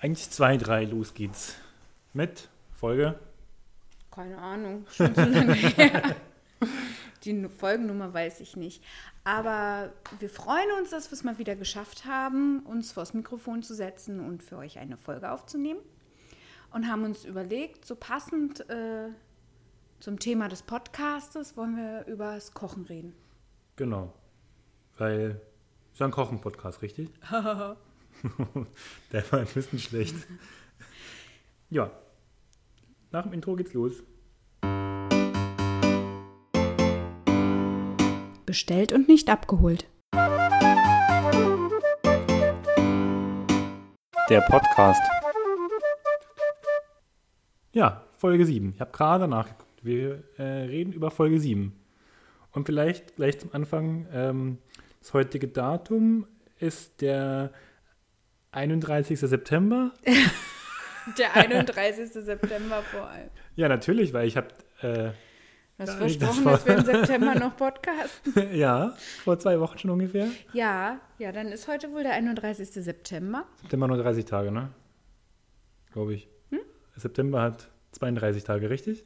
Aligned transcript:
1, 0.00 0.30
2, 0.30 0.56
3, 0.58 0.84
los 0.84 1.14
geht's. 1.14 1.56
Mit 2.12 2.48
Folge. 2.76 3.18
Keine 4.10 4.38
Ahnung, 4.38 4.84
schon 4.90 5.14
so 5.14 5.20
lange 5.22 5.54
her. 5.54 6.16
Die 7.24 7.32
Nu- 7.32 7.48
Folgennummer 7.48 8.12
weiß 8.14 8.40
ich 8.40 8.56
nicht. 8.56 8.82
Aber 9.24 9.92
wir 10.20 10.30
freuen 10.30 10.70
uns, 10.78 10.90
dass 10.90 11.10
wir 11.10 11.14
es 11.14 11.24
mal 11.24 11.38
wieder 11.38 11.56
geschafft 11.56 12.04
haben, 12.06 12.60
uns 12.60 12.92
vors 12.92 13.12
Mikrofon 13.12 13.62
zu 13.62 13.74
setzen 13.74 14.20
und 14.20 14.42
für 14.42 14.56
euch 14.56 14.78
eine 14.78 14.96
Folge 14.96 15.30
aufzunehmen. 15.30 15.80
Und 16.72 16.88
haben 16.88 17.04
uns 17.04 17.24
überlegt, 17.24 17.84
so 17.86 17.96
passend 17.96 18.68
äh, 18.70 19.08
zum 20.00 20.18
Thema 20.18 20.48
des 20.48 20.62
Podcastes 20.62 21.56
wollen 21.56 21.76
wir 21.76 22.06
über 22.06 22.34
das 22.34 22.52
Kochen 22.54 22.84
reden. 22.84 23.14
Genau. 23.76 24.12
Weil, 24.96 25.40
ist 25.92 25.98
ja 26.00 26.06
ein 26.06 26.12
Kochen-Podcast, 26.12 26.82
richtig? 26.82 27.10
Der 29.12 29.32
war 29.32 29.40
ein 29.40 29.46
bisschen 29.46 29.78
schlecht. 29.78 30.14
Ja. 31.70 31.90
Nach 33.10 33.22
dem 33.22 33.32
Intro 33.32 33.56
geht's 33.56 33.74
los. 33.74 34.02
Bestellt 38.44 38.92
und 38.92 39.08
nicht 39.08 39.28
abgeholt. 39.28 39.88
Der 44.30 44.40
Podcast. 44.42 45.02
Ja, 47.72 48.04
Folge 48.18 48.44
7. 48.44 48.72
Ich 48.74 48.80
habe 48.80 48.90
gerade 48.90 49.28
nachgeguckt. 49.28 49.84
Wir 49.84 50.24
äh, 50.38 50.42
reden 50.42 50.92
über 50.92 51.10
Folge 51.10 51.40
7. 51.40 51.72
Und 52.52 52.66
vielleicht 52.66 53.16
gleich 53.16 53.38
zum 53.38 53.52
Anfang, 53.52 54.06
ähm, 54.12 54.58
das 55.00 55.14
heutige 55.14 55.48
Datum 55.48 56.26
ist 56.58 57.00
der 57.00 57.52
31. 58.52 59.18
September. 59.18 59.92
Der 61.18 61.34
31. 61.34 62.12
September 62.12 62.82
vor 62.82 63.08
allem. 63.08 63.30
Ja, 63.56 63.68
natürlich, 63.68 64.12
weil 64.12 64.26
ich 64.26 64.36
habe, 64.36 64.48
äh, 64.82 65.10
Du 65.78 65.84
hast 65.84 65.94
versprochen, 65.94 66.44
das 66.44 66.64
dass 66.64 66.66
wir 66.66 66.76
im 66.76 66.84
September 66.84 67.34
noch 67.38 67.56
podcasten. 67.56 68.52
ja, 68.52 68.96
vor 69.22 69.38
zwei 69.38 69.60
Wochen 69.60 69.78
schon 69.78 69.90
ungefähr. 69.90 70.26
Ja, 70.52 71.00
ja, 71.18 71.30
dann 71.30 71.52
ist 71.52 71.68
heute 71.68 71.92
wohl 71.92 72.02
der 72.02 72.12
31. 72.14 72.68
September. 72.68 73.46
September 73.62 73.86
nur 73.86 73.96
30 73.96 74.24
Tage, 74.24 74.50
ne? 74.50 74.70
Glaube 75.92 76.14
ich. 76.14 76.28
September 76.98 77.42
hat 77.42 77.68
32 77.92 78.44
Tage, 78.44 78.70
richtig? 78.70 79.04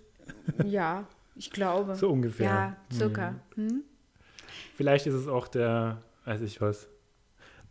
Ja, 0.64 1.06
ich 1.36 1.50
glaube. 1.50 1.94
So 1.94 2.10
ungefähr. 2.10 2.46
Ja, 2.46 2.76
circa. 2.92 3.34
Hm? 3.54 3.82
Vielleicht 4.76 5.06
ist 5.06 5.14
es 5.14 5.28
auch 5.28 5.48
der, 5.48 5.98
weiß 6.24 6.40
ich 6.40 6.60
was. 6.60 6.88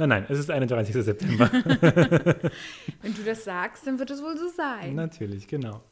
Nein, 0.01 0.09
nein, 0.09 0.25
es 0.29 0.39
ist 0.39 0.49
der 0.49 0.55
31. 0.55 0.95
September. 0.95 1.47
Wenn 3.03 3.13
du 3.13 3.23
das 3.23 3.43
sagst, 3.43 3.85
dann 3.85 3.99
wird 3.99 4.09
es 4.09 4.19
wohl 4.19 4.35
so 4.35 4.47
sein. 4.47 4.95
Natürlich, 4.95 5.47
genau. 5.47 5.83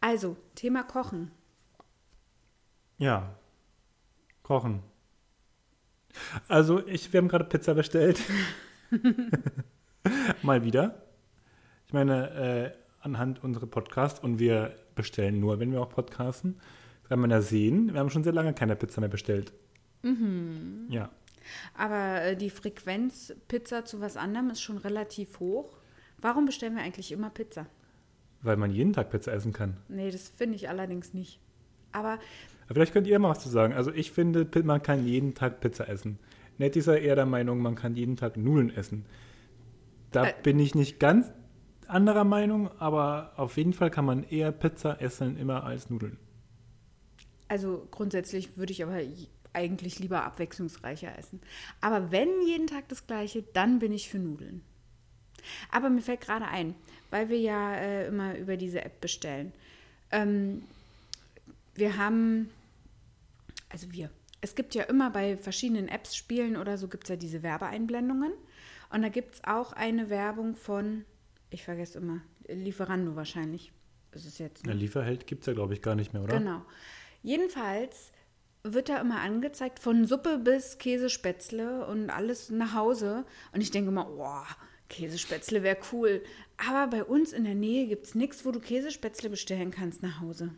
Also, 0.00 0.38
Thema 0.54 0.84
Kochen. 0.84 1.30
Ja. 2.96 3.36
Kochen. 4.42 4.82
Also, 6.48 6.86
ich, 6.86 7.12
wir 7.12 7.18
haben 7.18 7.28
gerade 7.28 7.44
Pizza 7.44 7.74
bestellt. 7.74 8.22
Mal 10.42 10.64
wieder. 10.64 11.02
Ich 11.86 11.92
meine, 11.92 12.30
äh, 12.30 12.72
anhand 13.02 13.44
unserer 13.44 13.66
Podcasts 13.66 14.18
und 14.18 14.38
wir 14.38 14.76
bestellen 14.94 15.40
nur, 15.40 15.60
wenn 15.60 15.72
wir 15.72 15.82
auch 15.82 15.90
podcasten. 15.90 16.58
Das 17.02 17.10
kann 17.10 17.20
man 17.20 17.30
ja 17.30 17.42
sehen. 17.42 17.92
Wir 17.92 18.00
haben 18.00 18.08
schon 18.08 18.24
sehr 18.24 18.32
lange 18.32 18.54
keine 18.54 18.76
Pizza 18.76 19.02
mehr 19.02 19.10
bestellt. 19.10 19.52
Ja. 20.88 21.10
Aber 21.74 22.22
äh, 22.22 22.36
die 22.36 22.50
Frequenz 22.50 23.34
Pizza 23.48 23.84
zu 23.84 24.00
was 24.00 24.16
anderem 24.16 24.50
ist 24.50 24.60
schon 24.62 24.78
relativ 24.78 25.40
hoch. 25.40 25.76
Warum 26.20 26.46
bestellen 26.46 26.76
wir 26.76 26.82
eigentlich 26.82 27.12
immer 27.12 27.30
Pizza? 27.30 27.66
Weil 28.42 28.56
man 28.56 28.70
jeden 28.70 28.92
Tag 28.92 29.10
Pizza 29.10 29.32
essen 29.32 29.52
kann. 29.52 29.76
Nee, 29.88 30.10
das 30.10 30.28
finde 30.28 30.56
ich 30.56 30.68
allerdings 30.68 31.14
nicht. 31.14 31.40
Aber 31.92 32.12
Aber 32.64 32.74
vielleicht 32.74 32.92
könnt 32.92 33.06
ihr 33.06 33.18
mal 33.18 33.30
was 33.30 33.42
zu 33.42 33.48
sagen. 33.48 33.72
Also 33.74 33.92
ich 33.92 34.12
finde, 34.12 34.46
man 34.64 34.82
kann 34.82 35.06
jeden 35.06 35.34
Tag 35.34 35.60
Pizza 35.60 35.88
essen. 35.88 36.18
Nett 36.58 36.76
ist 36.76 36.86
ja 36.86 36.94
eher 36.94 37.16
der 37.16 37.26
Meinung, 37.26 37.58
man 37.60 37.74
kann 37.74 37.94
jeden 37.96 38.16
Tag 38.16 38.36
Nudeln 38.36 38.74
essen. 38.74 39.04
Da 40.10 40.26
Äh. 40.28 40.34
bin 40.42 40.58
ich 40.58 40.74
nicht 40.74 40.98
ganz 41.00 41.30
anderer 41.86 42.24
Meinung, 42.24 42.70
aber 42.78 43.32
auf 43.36 43.56
jeden 43.56 43.72
Fall 43.72 43.90
kann 43.90 44.04
man 44.04 44.24
eher 44.24 44.52
Pizza 44.52 45.00
essen 45.00 45.36
immer 45.36 45.64
als 45.64 45.90
Nudeln. 45.90 46.18
Also 47.48 47.86
grundsätzlich 47.90 48.56
würde 48.56 48.72
ich 48.72 48.82
aber 48.82 49.00
eigentlich 49.56 49.98
lieber 49.98 50.22
abwechslungsreicher 50.22 51.18
essen. 51.18 51.40
Aber 51.80 52.12
wenn 52.12 52.28
jeden 52.46 52.66
Tag 52.66 52.88
das 52.88 53.06
gleiche, 53.06 53.42
dann 53.54 53.78
bin 53.78 53.92
ich 53.92 54.08
für 54.08 54.18
Nudeln. 54.18 54.62
Aber 55.70 55.90
mir 55.90 56.02
fällt 56.02 56.20
gerade 56.20 56.46
ein, 56.46 56.74
weil 57.10 57.28
wir 57.28 57.40
ja 57.40 57.74
äh, 57.74 58.06
immer 58.06 58.36
über 58.36 58.56
diese 58.56 58.84
App 58.84 59.00
bestellen. 59.00 59.52
Ähm, 60.10 60.62
wir 61.74 61.96
haben, 61.96 62.50
also 63.68 63.90
wir, 63.92 64.10
es 64.40 64.54
gibt 64.54 64.74
ja 64.74 64.84
immer 64.84 65.10
bei 65.10 65.36
verschiedenen 65.36 65.88
Apps, 65.88 66.14
Spielen 66.16 66.56
oder 66.56 66.78
so, 66.78 66.88
gibt 66.88 67.04
es 67.04 67.10
ja 67.10 67.16
diese 67.16 67.42
Werbeeinblendungen. 67.42 68.32
Und 68.90 69.02
da 69.02 69.08
gibt 69.08 69.36
es 69.36 69.44
auch 69.44 69.72
eine 69.72 70.10
Werbung 70.10 70.54
von, 70.54 71.04
ich 71.50 71.64
vergesse 71.64 71.98
immer, 71.98 72.20
Lieferando 72.48 73.16
wahrscheinlich. 73.16 73.72
Ist 74.12 74.24
es 74.24 74.38
jetzt. 74.38 74.64
ne? 74.64 74.72
Der 74.72 74.80
Lieferheld 74.80 75.26
gibt 75.26 75.42
es 75.42 75.46
ja, 75.46 75.52
glaube 75.52 75.74
ich, 75.74 75.82
gar 75.82 75.94
nicht 75.94 76.12
mehr, 76.12 76.22
oder? 76.22 76.38
Genau. 76.38 76.62
Jedenfalls 77.22 78.12
wird 78.74 78.88
da 78.88 79.00
immer 79.00 79.20
angezeigt, 79.20 79.78
von 79.78 80.06
Suppe 80.06 80.38
bis 80.38 80.78
Käsespätzle 80.78 81.86
und 81.86 82.10
alles 82.10 82.50
nach 82.50 82.74
Hause. 82.74 83.24
Und 83.52 83.60
ich 83.60 83.70
denke 83.70 83.90
immer, 83.90 84.04
boah, 84.04 84.46
Käsespätzle 84.88 85.62
wäre 85.62 85.78
cool. 85.92 86.22
Aber 86.56 86.88
bei 86.88 87.04
uns 87.04 87.32
in 87.32 87.44
der 87.44 87.54
Nähe 87.54 87.86
gibt 87.86 88.06
es 88.06 88.14
nichts, 88.14 88.44
wo 88.44 88.50
du 88.50 88.60
Käsespätzle 88.60 89.30
bestellen 89.30 89.70
kannst 89.70 90.02
nach 90.02 90.20
Hause. 90.20 90.50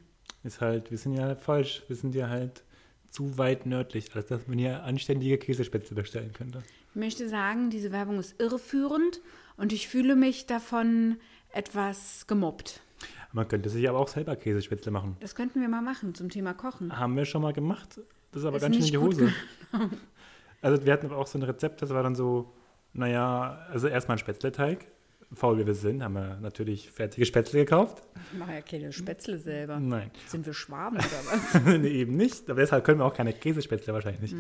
Ist 0.44 0.60
halt, 0.60 0.90
wir 0.90 0.98
sind 0.98 1.14
ja 1.14 1.34
falsch. 1.34 1.82
Wir 1.88 1.96
sind 1.96 2.14
ja 2.14 2.28
halt 2.28 2.62
zu 3.10 3.38
weit 3.38 3.66
nördlich, 3.66 4.14
als 4.14 4.26
dass 4.26 4.46
man 4.46 4.58
hier 4.58 4.82
anständige 4.84 5.38
Käsespätzle 5.38 5.96
bestellen 5.96 6.32
könnte. 6.32 6.62
Ich 6.90 6.96
möchte 6.96 7.28
sagen, 7.28 7.70
diese 7.70 7.90
Werbung 7.90 8.18
ist 8.18 8.40
irreführend 8.40 9.20
und 9.56 9.72
ich 9.72 9.88
fühle 9.88 10.14
mich 10.14 10.46
davon 10.46 11.16
etwas 11.52 12.26
gemobbt. 12.26 12.80
Man 13.32 13.46
könnte 13.46 13.68
sich 13.68 13.88
aber 13.88 13.98
auch 13.98 14.08
selber 14.08 14.36
Käsespätzle 14.36 14.90
machen. 14.90 15.16
Das 15.20 15.34
könnten 15.34 15.60
wir 15.60 15.68
mal 15.68 15.82
machen 15.82 16.14
zum 16.14 16.30
Thema 16.30 16.54
Kochen. 16.54 16.96
Haben 16.98 17.16
wir 17.16 17.24
schon 17.24 17.42
mal 17.42 17.52
gemacht. 17.52 18.00
Das 18.32 18.42
ist 18.42 18.46
aber 18.46 18.56
Ist 18.56 18.62
ganz 18.62 18.76
schön 18.76 18.84
in 18.86 18.90
die 18.90 18.98
Hose. 18.98 19.32
Also 20.62 20.84
wir 20.84 20.92
hatten 20.92 21.06
aber 21.06 21.16
auch 21.18 21.26
so 21.26 21.38
ein 21.38 21.42
Rezept, 21.42 21.82
das 21.82 21.90
war 21.90 22.02
dann 22.02 22.14
so, 22.14 22.52
naja, 22.92 23.66
also 23.70 23.86
erstmal 23.86 24.16
ein 24.16 24.18
Spätzleteig. 24.18 24.86
Faul 25.34 25.58
wie 25.58 25.66
wir 25.66 25.74
sind, 25.74 26.02
haben 26.02 26.14
wir 26.14 26.38
natürlich 26.40 26.90
fertige 26.90 27.26
Spätzle 27.26 27.60
gekauft. 27.60 28.02
Ich 28.32 28.38
mache 28.38 28.54
ja 28.54 28.60
keine 28.62 28.92
Spätzle 28.94 29.38
selber. 29.38 29.78
Nein, 29.78 30.10
Sind 30.26 30.46
wir 30.46 30.54
Schwaben 30.54 30.96
oder 30.96 31.04
was? 31.30 31.78
nee, 31.78 31.86
eben 31.88 32.16
nicht. 32.16 32.48
Aber 32.48 32.60
deshalb 32.60 32.82
können 32.84 33.00
wir 33.00 33.04
auch 33.04 33.12
keine 33.12 33.34
Käsespätzle 33.34 33.92
wahrscheinlich 33.92 34.22
nicht. 34.22 34.34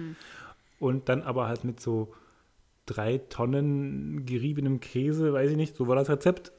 Und 0.80 1.10
dann 1.10 1.22
aber 1.22 1.46
halt 1.46 1.64
mit 1.64 1.78
so 1.78 2.14
drei 2.86 3.18
Tonnen 3.18 4.24
geriebenem 4.24 4.80
Käse, 4.80 5.34
weiß 5.34 5.50
ich 5.50 5.56
nicht, 5.58 5.76
so 5.76 5.88
war 5.88 5.96
das 5.96 6.08
Rezept. 6.08 6.52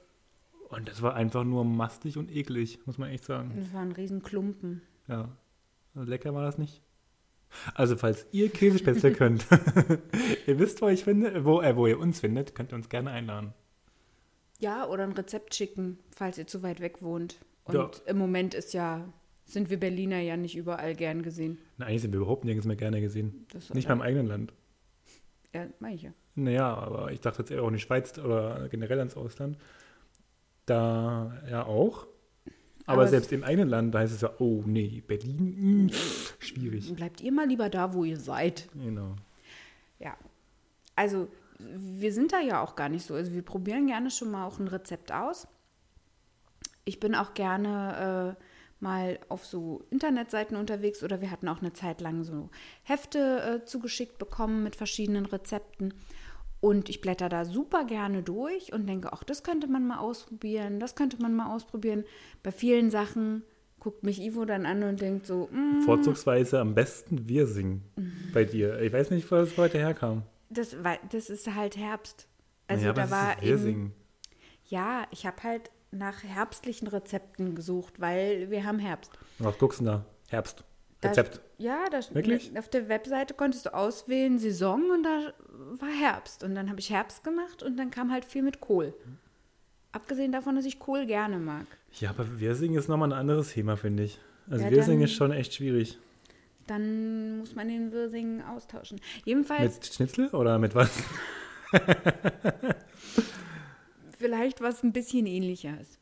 Und 0.69 0.87
das 0.87 1.01
war 1.01 1.15
einfach 1.15 1.43
nur 1.43 1.65
mastig 1.65 2.17
und 2.17 2.31
eklig, 2.31 2.79
muss 2.85 2.97
man 2.97 3.09
echt 3.09 3.25
sagen. 3.25 3.53
Das 3.57 3.73
war 3.73 3.81
ein 3.81 3.91
Riesenklumpen. 3.91 4.81
Ja. 5.07 5.29
Also 5.95 6.09
lecker 6.09 6.33
war 6.33 6.43
das 6.43 6.57
nicht. 6.57 6.81
Also, 7.73 7.95
falls 7.97 8.27
ihr 8.31 8.49
Käsespätzle 8.49 9.11
könnt, 9.13 9.47
ihr 10.47 10.59
wisst, 10.59 10.81
wo 10.83 10.87
ich 10.87 11.03
finde, 11.03 11.43
wo, 11.45 11.61
äh, 11.61 11.75
wo 11.75 11.87
ihr 11.87 11.99
uns 11.99 12.19
findet, 12.19 12.53
könnt 12.53 12.71
ihr 12.71 12.75
uns 12.75 12.89
gerne 12.89 13.09
einladen. 13.09 13.53
Ja, 14.59 14.85
oder 14.87 15.03
ein 15.03 15.13
Rezept 15.13 15.55
schicken, 15.55 15.97
falls 16.15 16.37
ihr 16.37 16.45
zu 16.45 16.61
weit 16.61 16.79
weg 16.79 17.01
wohnt. 17.01 17.39
Und 17.63 17.73
Ja. 17.75 17.89
im 18.05 18.17
Moment 18.19 18.53
ist 18.53 18.73
ja, 18.73 19.11
sind 19.45 19.71
wir 19.71 19.79
Berliner 19.79 20.19
ja 20.19 20.37
nicht 20.37 20.55
überall 20.55 20.93
gern 20.95 21.23
gesehen. 21.23 21.57
Na, 21.77 21.87
eigentlich 21.87 22.03
sind 22.03 22.11
wir 22.11 22.19
überhaupt 22.19 22.45
nirgends 22.45 22.67
mehr 22.67 22.75
gerne 22.75 23.01
gesehen. 23.01 23.47
Nicht 23.73 23.87
mal 23.87 23.95
im 23.95 24.01
eigenen 24.01 24.27
Land. 24.27 24.53
Ja, 25.53 25.65
ja. 25.89 26.11
Naja, 26.35 26.73
aber 26.75 27.11
ich 27.11 27.21
dachte 27.21 27.39
jetzt 27.39 27.49
eher 27.51 27.63
auch 27.63 27.67
in 27.69 27.73
die 27.73 27.79
Schweiz 27.79 28.17
oder 28.19 28.69
generell 28.69 28.99
ans 28.99 29.17
Ausland. 29.17 29.57
Da 30.69 31.41
ja 31.49 31.65
auch. 31.65 32.07
Aber, 32.85 33.01
Aber 33.01 33.07
selbst 33.07 33.31
im 33.31 33.43
eigenen 33.43 33.69
Land, 33.69 33.93
da 33.93 33.99
heißt 33.99 34.13
es 34.13 34.21
ja, 34.21 34.31
oh 34.39 34.63
nee, 34.65 35.03
Berlin, 35.05 35.85
mh, 35.85 35.93
schwierig. 36.39 36.93
Bleibt 36.95 37.21
ihr 37.21 37.31
mal 37.31 37.47
lieber 37.47 37.69
da, 37.69 37.93
wo 37.93 38.03
ihr 38.03 38.17
seid. 38.17 38.67
Genau. 38.73 39.15
Ja. 39.99 40.17
Also, 40.95 41.27
wir 41.59 42.11
sind 42.13 42.33
da 42.33 42.39
ja 42.39 42.63
auch 42.63 42.75
gar 42.75 42.89
nicht 42.89 43.05
so. 43.05 43.13
Also, 43.13 43.33
wir 43.33 43.43
probieren 43.43 43.87
gerne 43.87 44.09
schon 44.09 44.31
mal 44.31 44.45
auch 44.45 44.59
ein 44.59 44.67
Rezept 44.67 45.11
aus. 45.11 45.47
Ich 46.85 46.99
bin 46.99 47.13
auch 47.13 47.35
gerne 47.35 48.35
äh, 48.39 48.43
mal 48.79 49.19
auf 49.29 49.45
so 49.45 49.85
Internetseiten 49.89 50.57
unterwegs 50.57 51.03
oder 51.03 51.21
wir 51.21 51.29
hatten 51.29 51.47
auch 51.47 51.61
eine 51.61 51.73
Zeit 51.73 52.01
lang 52.01 52.23
so 52.23 52.49
Hefte 52.83 53.61
äh, 53.61 53.65
zugeschickt 53.65 54.17
bekommen 54.17 54.63
mit 54.63 54.75
verschiedenen 54.75 55.25
Rezepten. 55.25 55.93
Und 56.61 56.89
ich 56.89 56.99
blätter 57.01 57.29
da 57.29 57.45
super 57.45 57.85
gerne 57.85 58.21
durch 58.21 58.73
und 58.73 58.85
denke, 58.87 59.13
ach, 59.13 59.23
das 59.23 59.43
könnte 59.43 59.67
man 59.67 59.87
mal 59.87 59.99
ausprobieren, 59.99 60.79
das 60.79 60.95
könnte 60.95 61.21
man 61.21 61.33
mal 61.35 61.53
ausprobieren. 61.55 62.03
Bei 62.43 62.51
vielen 62.51 62.91
Sachen 62.91 63.43
guckt 63.79 64.03
mich 64.03 64.21
Ivo 64.21 64.43
dann 64.43 64.65
an 64.65 64.83
und 64.83 64.99
denkt 64.99 65.25
so, 65.25 65.47
mm, 65.51 65.83
Vorzugsweise 65.85 66.59
am 66.59 66.75
besten 66.75 67.29
wir 67.29 67.47
singen 67.47 67.83
bei 68.33 68.43
dir. 68.43 68.79
Ich 68.81 68.91
weiß 68.91 69.09
nicht, 69.11 69.31
wo 69.31 69.35
das 69.35 69.57
heute 69.57 69.77
herkam. 69.77 70.23
das, 70.49 70.83
war- 70.83 70.99
das 71.11 71.29
ist 71.29 71.53
halt 71.55 71.77
Herbst. 71.77 72.27
Also 72.67 72.87
ja, 72.87 72.93
da 72.93 73.09
war 73.09 73.35
ist 73.37 73.41
wir 73.41 73.49
eben, 73.51 73.61
singen. 73.61 73.93
Ja, 74.65 75.07
ich 75.11 75.25
habe 75.25 75.41
halt 75.43 75.71
nach 75.91 76.23
herbstlichen 76.23 76.87
Rezepten 76.89 77.55
gesucht, 77.55 77.99
weil 78.01 78.51
wir 78.51 78.65
haben 78.65 78.79
Herbst. 78.79 79.11
Was 79.39 79.57
guckst 79.57 79.79
du 79.79 79.85
da? 79.85 80.05
Herbst. 80.27 80.63
Rezept. 81.03 81.41
Ja, 81.59 81.85
das, 81.91 82.15
Wirklich? 82.15 82.57
auf 82.57 82.69
der 82.69 82.87
Webseite 82.89 83.33
konntest 83.33 83.65
du 83.65 83.73
auswählen 83.73 84.39
Saison 84.39 84.89
und 84.91 85.03
da 85.03 85.33
war 85.79 85.89
Herbst. 85.89 86.43
Und 86.43 86.55
dann 86.55 86.69
habe 86.69 86.79
ich 86.79 86.89
Herbst 86.89 87.23
gemacht 87.23 87.61
und 87.61 87.75
dann 87.77 87.91
kam 87.91 88.11
halt 88.11 88.23
viel 88.25 88.41
mit 88.43 88.61
Kohl. 88.61 88.93
Abgesehen 89.91 90.31
davon, 90.31 90.55
dass 90.55 90.65
ich 90.65 90.79
Kohl 90.79 91.05
gerne 91.05 91.37
mag. 91.37 91.65
Ja, 91.99 92.11
aber 92.11 92.39
Wirsing 92.39 92.75
ist 92.75 92.87
nochmal 92.87 93.09
ein 93.09 93.19
anderes 93.19 93.51
Thema, 93.53 93.75
finde 93.75 94.03
ich. 94.03 94.19
Also 94.49 94.63
Ja, 94.65 94.71
Wirsing 94.71 94.99
dann- 94.99 95.03
ist 95.05 95.13
schon 95.13 95.31
echt 95.31 95.53
schwierig. 95.53 95.97
Dann 96.67 97.39
muss 97.39 97.55
man 97.55 97.67
den 97.67 97.91
Wirsing 97.91 98.41
austauschen. 98.43 99.01
Jedenfalls 99.25 99.75
Mit 99.77 99.85
Schnitzel 99.93 100.27
oder 100.29 100.59
mit 100.59 100.75
was? 100.75 100.91
vielleicht 104.17 104.61
was 104.61 104.83
ein 104.83 104.93
bisschen 104.93 105.25
ähnlicher 105.25 105.79
ist. 105.79 105.99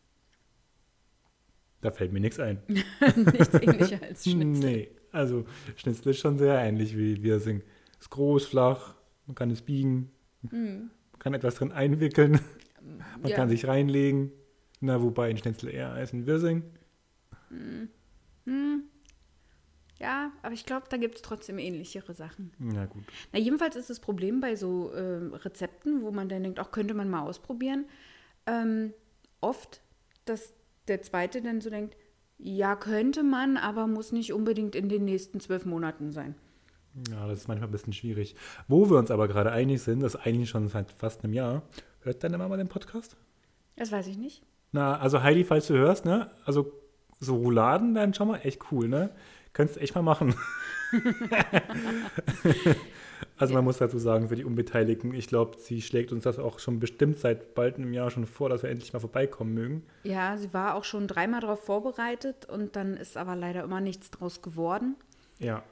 Da 1.81 1.91
fällt 1.91 2.11
mir 2.11 2.19
nichts 2.19 2.39
ein. 2.39 2.59
Nichts 2.67 3.53
ähnlicher 3.53 4.01
als 4.01 4.23
Schnitzel. 4.29 4.45
Nee, 4.69 4.89
also 5.11 5.45
Schnitzel 5.75 6.09
ist 6.11 6.19
schon 6.19 6.37
sehr 6.37 6.57
ähnlich 6.59 6.97
wie 6.97 7.21
Wirsing. 7.23 7.61
Ist 7.99 8.09
groß, 8.09 8.45
flach, 8.45 8.95
man 9.25 9.35
kann 9.35 9.49
es 9.51 9.61
biegen, 9.61 10.11
man 10.41 10.91
kann 11.19 11.33
etwas 11.33 11.55
drin 11.55 11.71
einwickeln, 11.71 12.31
man 12.81 13.23
Hm. 13.23 13.29
Ja. 13.29 13.35
kann 13.35 13.49
sich 13.49 13.67
reinlegen. 13.67 14.31
Na, 14.79 15.01
wobei 15.01 15.29
ein 15.29 15.37
Schnitzel 15.37 15.69
eher 15.73 15.91
als 15.91 16.13
ein 16.13 16.25
Wirsing. 16.27 16.63
Ja, 19.99 20.31
aber 20.43 20.53
ich 20.53 20.65
glaube, 20.65 20.85
da 20.89 20.97
gibt 20.97 21.15
es 21.15 21.21
trotzdem 21.23 21.57
ähnlichere 21.57 22.13
Sachen. 22.13 22.51
Na 22.59 22.85
gut. 22.85 23.03
Na, 23.33 23.39
jedenfalls 23.39 23.75
ist 23.75 23.89
das 23.89 23.99
Problem 23.99 24.39
bei 24.39 24.55
so 24.55 24.93
ähm, 24.93 25.33
Rezepten, 25.33 26.03
wo 26.03 26.11
man 26.11 26.29
dann 26.29 26.43
denkt, 26.43 26.59
auch 26.59 26.71
könnte 26.71 26.93
man 26.93 27.09
mal 27.09 27.21
ausprobieren, 27.21 27.85
ähm, 28.45 28.93
oft, 29.41 29.81
dass 30.25 30.53
der 30.87 31.01
Zweite 31.01 31.41
dann 31.41 31.61
so 31.61 31.71
denkt, 31.71 31.97
ja, 32.37 32.75
könnte 32.75 33.23
man, 33.23 33.57
aber 33.57 33.87
muss 33.87 34.11
nicht 34.11 34.33
unbedingt 34.33 34.75
in 34.75 34.89
den 34.89 35.05
nächsten 35.05 35.39
zwölf 35.39 35.65
Monaten 35.65 36.11
sein. 36.11 36.35
Ja, 37.11 37.27
das 37.27 37.41
ist 37.41 37.47
manchmal 37.47 37.69
ein 37.69 37.71
bisschen 37.71 37.93
schwierig. 37.93 38.35
Wo 38.67 38.89
wir 38.89 38.97
uns 38.97 39.11
aber 39.11 39.27
gerade 39.27 39.51
einig 39.51 39.81
sind, 39.81 40.01
das 40.01 40.15
ist 40.15 40.21
eigentlich 40.21 40.49
schon 40.49 40.67
seit 40.67 40.91
fast 40.91 41.23
einem 41.23 41.33
Jahr. 41.33 41.63
Hört 42.01 42.23
deine 42.23 42.37
Mama 42.37 42.57
den 42.57 42.67
Podcast? 42.67 43.17
Das 43.75 43.91
weiß 43.91 44.07
ich 44.07 44.17
nicht. 44.17 44.43
Na, 44.71 44.97
also 44.97 45.21
Heidi, 45.21 45.43
falls 45.43 45.67
du 45.67 45.75
hörst, 45.75 46.05
ne? 46.05 46.31
Also 46.45 46.71
so 47.19 47.35
Rouladen 47.35 47.95
wären 47.95 48.13
schon 48.13 48.27
mal 48.27 48.37
echt 48.37 48.71
cool, 48.71 48.87
ne? 48.87 49.11
Könntest 49.57 49.81
echt 49.81 49.95
mal 49.95 50.03
machen. 50.03 50.35
also 53.37 53.53
man 53.53 53.63
muss 53.63 53.77
dazu 53.77 53.97
sagen, 53.97 54.29
für 54.29 54.35
die 54.35 54.45
Unbeteiligten, 54.45 55.13
ich 55.13 55.27
glaube, 55.27 55.57
sie 55.57 55.81
schlägt 55.81 56.11
uns 56.11 56.23
das 56.23 56.37
auch 56.39 56.59
schon 56.59 56.79
bestimmt 56.79 57.17
seit 57.17 57.55
bald 57.55 57.75
einem 57.77 57.91
Jahr 57.93 58.11
schon 58.11 58.25
vor, 58.27 58.49
dass 58.49 58.61
wir 58.63 58.69
endlich 58.69 58.93
mal 58.93 58.99
vorbeikommen 58.99 59.53
mögen. 59.53 59.83
Ja, 60.03 60.37
sie 60.37 60.53
war 60.53 60.75
auch 60.75 60.83
schon 60.83 61.07
dreimal 61.07 61.41
darauf 61.41 61.63
vorbereitet 61.65 62.45
und 62.49 62.75
dann 62.75 62.95
ist 62.97 63.17
aber 63.17 63.35
leider 63.35 63.63
immer 63.63 63.81
nichts 63.81 64.11
draus 64.11 64.41
geworden. 64.43 64.95
Ja, 65.39 65.63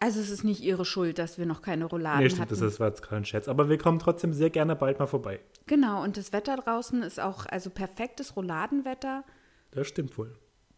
Also 0.00 0.20
es 0.20 0.28
ist 0.30 0.44
nicht 0.44 0.62
ihre 0.62 0.84
Schuld, 0.84 1.18
dass 1.18 1.38
wir 1.38 1.46
noch 1.46 1.62
keine 1.62 1.86
Rouladen 1.86 2.20
nee, 2.22 2.28
stimmt, 2.28 2.42
hatten. 2.42 2.50
das 2.50 2.60
ist- 2.60 2.80
war 2.80 2.88
jetzt 2.88 3.02
gerade 3.02 3.16
ein 3.22 3.24
Scherz. 3.24 3.48
Aber 3.48 3.68
wir 3.70 3.78
kommen 3.78 3.98
trotzdem 3.98 4.32
sehr 4.34 4.50
gerne 4.50 4.76
bald 4.76 4.98
mal 4.98 5.06
vorbei. 5.06 5.40
Genau, 5.66 6.02
und 6.02 6.18
das 6.18 6.32
Wetter 6.34 6.56
draußen 6.56 7.02
ist 7.02 7.18
auch 7.18 7.46
also 7.46 7.70
perfektes 7.70 8.36
Rouladenwetter. 8.36 9.24
Das 9.70 9.86
stimmt 9.88 10.18
wohl. 10.18 10.34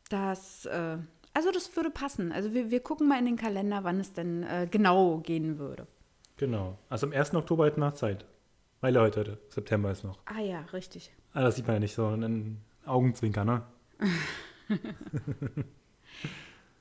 Das, 0.09 0.67
äh, 0.67 0.99
also 1.37 1.51
das 1.53 1.75
würde 1.77 1.91
passen. 1.91 2.33
Also 2.33 2.55
wir, 2.55 2.71
wir 2.71 2.81
gucken 2.81 3.07
mal 3.09 3.19
in 3.19 3.27
den 3.27 3.37
Kalender, 3.37 3.85
wann 3.85 4.01
es 4.01 4.13
denn 4.13 4.43
äh, 4.43 4.67
genau 4.71 5.19
gehen 5.19 5.59
würde. 5.59 5.87
Genau. 6.39 6.79
Also 6.89 7.07
am 7.07 7.13
1. 7.13 7.35
Oktober 7.35 7.67
hätten 7.67 7.81
wir 7.81 7.95
Zeit. 7.95 8.25
Weil 8.81 8.99
heute, 8.99 9.21
heute, 9.21 9.39
September 9.49 9.91
ist 9.91 10.05
noch. 10.05 10.19
Ah 10.27 10.41
ja, 10.41 10.61
richtig. 10.73 11.11
Ah, 11.33 11.43
das 11.43 11.57
sieht 11.57 11.67
man 11.67 11.77
ja 11.77 11.81
nicht 11.81 11.95
so, 11.95 12.07
ein 12.09 12.61
Augenzwinker, 12.85 13.45
ne? 13.45 13.63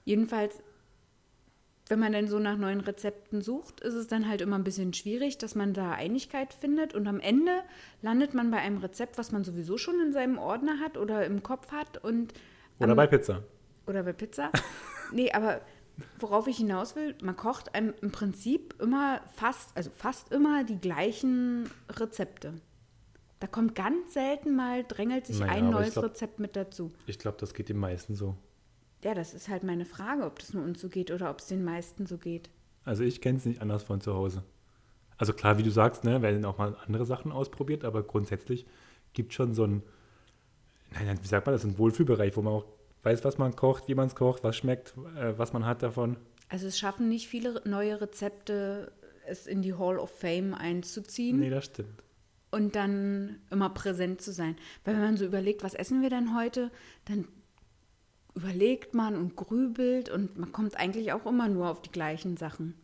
Jedenfalls, 0.06 0.62
wenn 1.88 2.00
man 2.00 2.13
dann 2.13 2.28
so 2.28 2.40
nach 2.40 2.58
neuen 2.58 2.80
Rezepten 2.81 3.42
sucht, 3.42 3.80
ist 3.81 3.94
es 3.94 4.08
dann 4.08 4.28
halt 4.28 4.42
immer 4.42 4.58
ein 4.58 4.63
bisschen 4.63 4.94
schwierig, 4.94 5.38
dass 5.38 5.56
man 5.56 5.74
da 5.74 5.92
Einigkeit 5.92 6.54
findet. 6.54 6.94
Und 6.94 7.08
am 7.08 7.19
Ende 7.19 7.51
landet 8.01 8.34
man 8.34 8.51
bei 8.51 8.58
einem 8.58 8.78
Rezept, 8.80 9.18
was 9.18 9.31
man 9.31 9.44
sowieso 9.44 9.78
schon 9.78 10.00
in 10.01 10.13
seinem 10.13 10.38
Ordner 10.38 10.80
hat 10.80 10.98
oder 10.98 11.25
im 11.25 11.44
Kopf 11.44 11.72
hat 11.72 12.04
und 12.04 12.34
Oder 12.80 12.92
am- 12.92 12.96
bei 12.98 13.08
Pizza. 13.08 13.44
Oder 13.88 14.04
bei 14.04 14.14
Pizza? 14.14 14.52
nee, 15.12 15.32
aber 15.32 15.62
worauf 16.20 16.48
ich 16.48 16.58
hinaus 16.58 16.96
will, 16.96 17.16
man 17.22 17.36
kocht 17.36 17.76
einem 17.76 17.94
im 18.02 18.12
Prinzip 18.12 18.76
immer 18.82 19.22
fast, 19.36 19.76
also 19.76 19.90
fast 19.96 20.32
immer 20.32 20.64
die 20.64 20.78
gleichen 20.80 21.70
Rezepte. 21.90 22.54
Da 23.40 23.48
kommt 23.48 23.76
ganz 23.76 24.14
selten 24.14 24.56
mal, 24.56 24.84
drängelt 24.84 25.28
sich 25.28 25.40
Naja, 25.40 25.54
ein 25.54 25.70
neues 25.70 25.94
glaub- 25.94 26.06
Rezept 26.06 26.40
mit 26.40 26.56
dazu. 26.56 26.92
Ich 27.06 27.20
glaube, 27.20 27.38
das 27.40 27.54
geht 27.54 27.70
den 27.70 27.78
meisten 27.78 28.16
so. 28.16 28.36
Ja, 29.04 29.14
das 29.14 29.34
ist 29.34 29.50
halt 29.50 29.64
meine 29.64 29.86
Frage, 29.86 30.24
ob 30.26 30.40
das 30.40 30.54
nur 30.54 30.64
uns 30.64 30.82
so 30.82 30.90
geht 30.90 31.12
oder 31.12 31.30
ob 31.30 31.40
es 31.40 31.48
den 31.48 31.64
meisten 31.64 32.06
so 32.08 32.18
geht. 32.18 32.50
Also 32.86 33.04
ich 33.04 33.22
kenne 33.22 33.38
es 33.38 33.46
nicht 33.46 33.62
anders 33.62 33.84
von 33.84 34.02
zu 34.02 34.14
Hause. 34.14 34.44
Also 35.18 35.34
klar, 35.34 35.58
wie 35.58 35.64
du 35.64 35.70
sagst, 35.72 36.04
ne, 36.04 36.22
werden 36.22 36.44
auch 36.46 36.58
mal 36.58 36.76
andere 36.86 37.06
Sachen 37.06 37.32
ausprobiert, 37.32 37.84
aber 37.84 38.04
grundsätzlich 38.04 38.66
gibt 39.14 39.34
schon 39.34 39.54
so 39.54 39.64
ein, 39.66 39.84
nein, 40.92 41.06
nein, 41.06 41.20
wie 41.22 41.28
sagt 41.28 41.46
man 41.46 41.54
das, 41.54 41.64
ein 41.64 41.78
Wohlfühlbereich, 41.78 42.36
wo 42.36 42.42
man 42.42 42.54
auch 42.54 42.66
weiß, 43.06 43.24
was 43.24 43.38
man 43.38 43.56
kocht, 43.56 43.88
wie 43.88 43.96
man 43.96 44.07
es 44.07 44.16
kocht, 44.16 44.44
was 44.44 44.57
schmeckt, 44.57 44.96
äh, 45.18 45.38
was 45.38 45.54
man 45.54 45.66
hat 45.66 45.84
davon. 45.84 46.18
Also 46.50 46.68
es 46.68 46.78
schaffen 46.78 47.07
nicht 47.10 47.28
viele 47.28 47.62
neue 47.66 48.02
Rezepte, 48.02 48.92
es 49.28 49.48
in 49.48 49.62
die 49.62 49.74
Hall 49.74 49.98
of 49.98 50.10
Fame 50.19 50.54
einzuziehen. 50.54 51.40
Nee, 51.40 51.50
das 51.50 51.66
stimmt. 51.66 52.04
und 52.52 52.75
dann 52.75 53.40
immer 53.52 53.69
präsent 53.69 54.22
zu 54.22 54.31
sein. 54.31 54.56
Weil 54.84 54.96
wenn 54.96 55.02
man 55.02 55.18
so 55.18 55.25
überlegt, 55.25 55.63
was 55.63 55.74
essen 55.74 56.02
wir 56.02 56.10
denn 56.10 56.36
heute, 56.38 56.72
dann 57.06 57.28
überlegt 58.36 58.94
man 58.94 59.16
und 59.16 59.36
grübelt 59.36 60.10
und 60.10 60.38
man 60.38 60.51
kommt 60.51 60.78
eigentlich 60.78 61.12
auch 61.13 61.25
immer 61.25 61.48
nur 61.50 61.69
auf 61.69 61.81
die 61.81 61.92
gleichen 61.92 62.38
Sachen. 62.38 62.75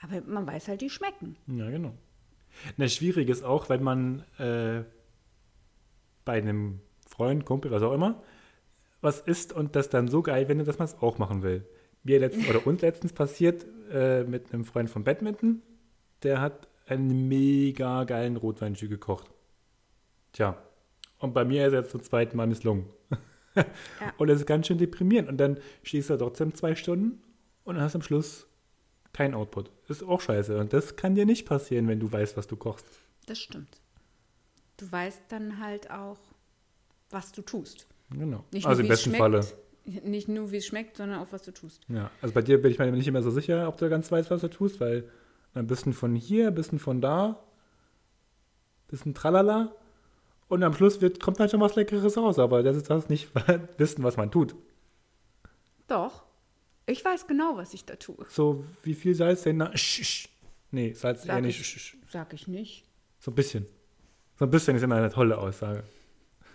Aber 0.00 0.20
man 0.26 0.46
weiß 0.46 0.68
halt, 0.68 0.80
die 0.80 0.90
schmecken. 0.90 1.36
Ja, 1.46 1.70
genau. 1.70 1.94
Na, 2.76 2.88
schwierig 2.88 3.28
ist 3.28 3.42
auch, 3.42 3.68
wenn 3.68 3.82
man 3.82 4.20
äh, 4.38 4.84
bei 6.24 6.38
einem 6.38 6.80
Freund, 7.08 7.44
Kumpel, 7.46 7.70
was 7.70 7.82
auch 7.82 7.92
immer, 7.92 8.22
was 9.00 9.20
isst 9.20 9.52
und 9.52 9.76
das 9.76 9.88
dann 9.88 10.08
so 10.08 10.22
geil 10.22 10.46
findet, 10.46 10.68
dass 10.68 10.78
man 10.78 10.86
es 10.86 10.96
auch 11.00 11.18
machen 11.18 11.42
will. 11.42 11.66
Mir 12.02 12.20
letztens, 12.20 12.48
oder 12.48 12.66
uns 12.66 12.82
letztens 12.82 13.12
passiert 13.12 13.66
äh, 13.90 14.24
mit 14.24 14.52
einem 14.52 14.64
Freund 14.64 14.90
von 14.90 15.04
Badminton, 15.04 15.62
der 16.22 16.40
hat 16.40 16.68
einen 16.86 17.28
mega 17.28 18.04
geilen 18.04 18.36
Rotweinjus 18.36 18.88
gekocht. 18.88 19.30
Tja, 20.32 20.56
und 21.18 21.34
bei 21.34 21.44
mir 21.44 21.66
ist 21.66 21.72
er 21.72 21.80
jetzt 21.80 21.90
zum 21.90 22.02
zweiten 22.02 22.36
Mal 22.36 22.46
misslungen. 22.46 22.86
Und 24.18 24.28
das 24.28 24.40
ist 24.40 24.46
ganz 24.46 24.66
schön 24.66 24.78
deprimierend. 24.78 25.28
Und 25.28 25.38
dann 25.38 25.58
stehst 25.82 26.10
du 26.10 26.14
da 26.14 26.18
trotzdem 26.18 26.54
zwei 26.54 26.74
Stunden 26.74 27.22
und 27.64 27.80
hast 27.80 27.94
am 27.94 28.02
Schluss 28.02 28.46
kein 29.12 29.34
Output. 29.34 29.70
Ist 29.88 30.02
auch 30.02 30.20
scheiße. 30.20 30.58
Und 30.58 30.74
das 30.74 30.96
kann 30.96 31.14
dir 31.14 31.24
nicht 31.24 31.46
passieren, 31.46 31.88
wenn 31.88 32.00
du 32.00 32.12
weißt, 32.12 32.36
was 32.36 32.46
du 32.46 32.56
kochst. 32.56 32.86
Das 33.24 33.38
stimmt. 33.38 33.80
Du 34.76 34.92
weißt 34.92 35.22
dann 35.28 35.58
halt 35.58 35.90
auch, 35.90 36.18
was 37.08 37.32
du 37.32 37.40
tust. 37.40 37.86
Genau. 38.10 38.44
Nicht 38.52 38.66
also 38.66 38.82
nur, 38.82 38.84
im 38.84 38.88
wie 38.88 38.92
es 38.92 38.98
besten 38.98 39.10
schmeckt, 39.10 39.20
Falle. 39.20 40.10
Nicht 40.10 40.28
nur, 40.28 40.50
wie 40.50 40.56
es 40.56 40.66
schmeckt, 40.66 40.96
sondern 40.96 41.20
auch, 41.20 41.28
was 41.30 41.42
du 41.42 41.52
tust. 41.52 41.82
Ja. 41.88 42.10
Also 42.20 42.34
bei 42.34 42.42
dir 42.42 42.60
bin 42.60 42.72
ich 42.72 42.78
mir 42.78 42.90
nicht 42.90 43.06
immer 43.06 43.22
so 43.22 43.30
sicher, 43.30 43.68
ob 43.68 43.76
du 43.76 43.88
ganz 43.88 44.10
weißt, 44.10 44.30
was 44.30 44.40
du 44.40 44.48
tust, 44.48 44.80
weil 44.80 45.08
ein 45.54 45.66
bisschen 45.66 45.92
von 45.92 46.14
hier, 46.14 46.48
ein 46.48 46.54
bisschen 46.54 46.78
von 46.78 47.00
da, 47.00 47.28
ein 47.28 48.88
bisschen 48.88 49.14
tralala. 49.14 49.72
Und 50.48 50.62
am 50.62 50.74
Schluss 50.74 51.00
wird, 51.00 51.20
kommt 51.20 51.40
dann 51.40 51.48
schon 51.48 51.60
was 51.60 51.74
Leckeres 51.74 52.16
raus, 52.16 52.38
aber 52.38 52.62
das 52.62 52.76
ist 52.76 52.90
das 52.90 53.08
nicht 53.08 53.28
wissen, 53.78 54.04
was 54.04 54.16
man 54.16 54.30
tut. 54.30 54.54
Doch. 55.88 56.24
Ich 56.86 57.04
weiß 57.04 57.26
genau, 57.26 57.56
was 57.56 57.74
ich 57.74 57.84
da 57.84 57.96
tue. 57.96 58.26
So, 58.28 58.64
wie 58.82 58.94
viel 58.94 59.14
Salz 59.14 59.42
denn? 59.42 59.56
Na, 59.56 59.76
sch, 59.76 60.04
sch. 60.04 60.28
Nee, 60.70 60.92
Salz 60.92 61.22
Sag 61.22 61.36
eher 61.36 61.40
nicht. 61.42 61.60
ich. 61.60 61.66
Sch, 61.66 61.78
sch. 61.80 61.96
Sag 62.10 62.32
ich 62.32 62.46
nicht. 62.46 62.84
So 63.18 63.32
ein 63.32 63.34
bisschen. 63.34 63.66
So 64.38 64.44
ein 64.44 64.50
bisschen 64.50 64.76
ist 64.76 64.82
immer 64.82 64.96
eine 64.96 65.10
tolle 65.10 65.38
Aussage. 65.38 65.82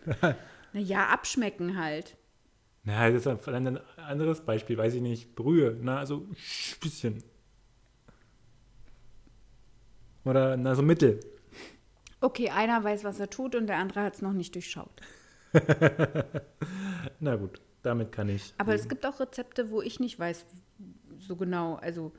Naja, 0.74 1.08
abschmecken 1.08 1.78
halt. 1.78 2.18
Na, 2.84 3.10
das 3.10 3.26
ist 3.26 3.48
ein 3.48 3.80
anderes 3.98 4.42
Beispiel, 4.42 4.78
weiß 4.78 4.96
ich 4.96 5.02
nicht. 5.02 5.36
Brühe, 5.36 5.78
na, 5.82 6.00
also 6.00 6.28
ein 6.30 6.36
bisschen. 6.82 7.24
Oder, 10.26 10.58
na, 10.58 10.76
so 10.76 10.82
mittel. 10.82 11.20
Okay, 12.22 12.50
einer 12.50 12.84
weiß, 12.84 13.04
was 13.04 13.20
er 13.20 13.30
tut 13.30 13.56
und 13.56 13.68
der 13.68 13.78
andere 13.78 14.02
hat 14.02 14.16
es 14.16 14.22
noch 14.22 14.34
nicht 14.34 14.54
durchschaut. 14.54 15.02
Na 17.20 17.36
gut, 17.36 17.60
damit 17.82 18.12
kann 18.12 18.30
ich. 18.30 18.54
Aber 18.60 18.76
es 18.76 18.88
gibt 18.88 19.06
auch 19.06 19.20
Rezepte, 19.20 19.72
wo 19.72 19.82
ich 19.82 20.00
nicht 20.00 20.20
weiß 20.20 20.46
so 21.18 21.36
genau, 21.36 21.76
also 21.76 22.12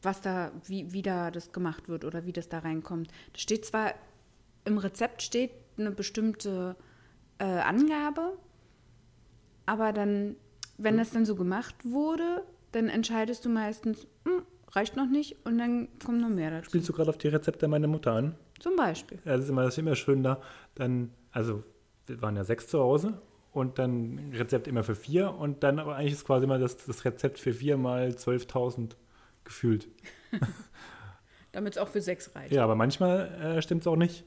was 0.00 0.20
da, 0.20 0.52
wie, 0.66 0.92
wie 0.92 1.02
da 1.02 1.30
das 1.30 1.52
gemacht 1.52 1.88
wird 1.88 2.04
oder 2.04 2.26
wie 2.26 2.32
das 2.32 2.48
da 2.48 2.58
reinkommt. 2.60 3.08
Da 3.32 3.38
steht 3.38 3.64
zwar, 3.64 3.94
im 4.64 4.78
Rezept 4.78 5.22
steht 5.22 5.52
eine 5.78 5.90
bestimmte 5.90 6.76
äh, 7.42 7.44
Angabe, 7.44 8.38
aber 9.66 9.92
dann, 9.92 10.36
wenn 10.78 10.96
das 10.96 11.10
dann 11.10 11.24
so 11.24 11.34
gemacht 11.34 11.74
wurde, 11.84 12.44
dann 12.70 12.88
entscheidest 12.88 13.44
du 13.44 13.48
meistens, 13.48 14.06
hm, 14.24 14.42
reicht 14.70 14.96
noch 14.96 15.08
nicht 15.08 15.44
und 15.44 15.58
dann 15.58 15.88
kommt 16.04 16.20
noch 16.20 16.28
mehr 16.28 16.52
dazu. 16.52 16.70
Spielst 16.70 16.88
du 16.88 16.92
gerade 16.92 17.10
auf 17.10 17.18
die 17.18 17.28
Rezepte 17.28 17.66
meiner 17.66 17.88
Mutter 17.88 18.12
an? 18.12 18.36
Zum 18.60 18.76
Beispiel. 18.76 19.18
Ja, 19.24 19.32
das 19.32 19.44
ist 19.44 19.50
immer, 19.50 19.64
das 19.64 19.74
ist 19.74 19.78
immer 19.78 19.96
schön 19.96 20.22
da. 20.22 20.40
Dann, 20.76 21.10
also 21.32 21.64
wir 22.06 22.22
waren 22.22 22.36
ja 22.36 22.44
sechs 22.44 22.68
zu 22.68 22.78
Hause 22.78 23.18
und 23.50 23.78
dann 23.80 24.32
Rezept 24.32 24.68
immer 24.68 24.84
für 24.84 24.94
vier 24.94 25.34
und 25.34 25.64
dann 25.64 25.80
aber 25.80 25.96
eigentlich 25.96 26.12
ist 26.12 26.24
quasi 26.24 26.44
immer 26.44 26.60
das, 26.60 26.76
das 26.76 27.04
Rezept 27.04 27.40
für 27.40 27.52
vier 27.52 27.76
mal 27.76 28.10
12.000 28.10 28.92
gefühlt. 29.42 29.88
Damit 31.52 31.74
es 31.74 31.78
auch 31.78 31.88
für 31.88 32.00
sechs 32.00 32.34
reicht. 32.36 32.52
Ja, 32.52 32.62
aber 32.62 32.76
manchmal 32.76 33.56
äh, 33.56 33.62
stimmt 33.62 33.82
es 33.82 33.86
auch 33.88 33.96
nicht. 33.96 34.24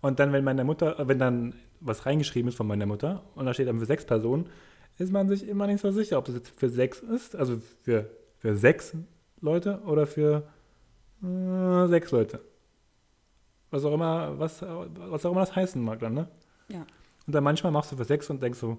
Und 0.00 0.20
dann, 0.20 0.32
wenn 0.32 0.44
meine 0.44 0.64
Mutter, 0.64 0.98
äh, 1.00 1.08
wenn 1.08 1.18
dann 1.18 1.54
was 1.80 2.06
reingeschrieben 2.06 2.48
ist 2.48 2.56
von 2.56 2.66
meiner 2.66 2.86
Mutter 2.86 3.22
und 3.34 3.46
da 3.46 3.54
steht 3.54 3.68
dann 3.68 3.78
für 3.78 3.86
sechs 3.86 4.04
Personen, 4.04 4.48
ist 4.98 5.12
man 5.12 5.28
sich 5.28 5.46
immer 5.46 5.66
nicht 5.66 5.80
so 5.80 5.90
sicher, 5.90 6.18
ob 6.18 6.24
das 6.24 6.36
jetzt 6.36 6.48
für 6.48 6.68
sechs 6.68 7.00
ist, 7.00 7.36
also 7.36 7.60
für, 7.82 8.10
für 8.38 8.56
sechs 8.56 8.94
Leute 9.40 9.80
oder 9.84 10.06
für 10.06 10.42
äh, 11.22 11.86
sechs 11.88 12.10
Leute. 12.10 12.40
Was 13.70 13.84
auch 13.84 13.92
immer, 13.92 14.38
was, 14.38 14.62
was 14.62 15.26
auch 15.26 15.32
immer 15.32 15.40
das 15.40 15.54
heißen 15.54 15.82
mag 15.82 15.98
dann, 15.98 16.14
ne? 16.14 16.28
Ja. 16.68 16.86
Und 17.26 17.34
dann 17.34 17.44
manchmal 17.44 17.72
machst 17.72 17.92
du 17.92 17.96
für 17.96 18.04
sechs 18.04 18.30
und 18.30 18.42
denkst 18.42 18.58
so, 18.58 18.78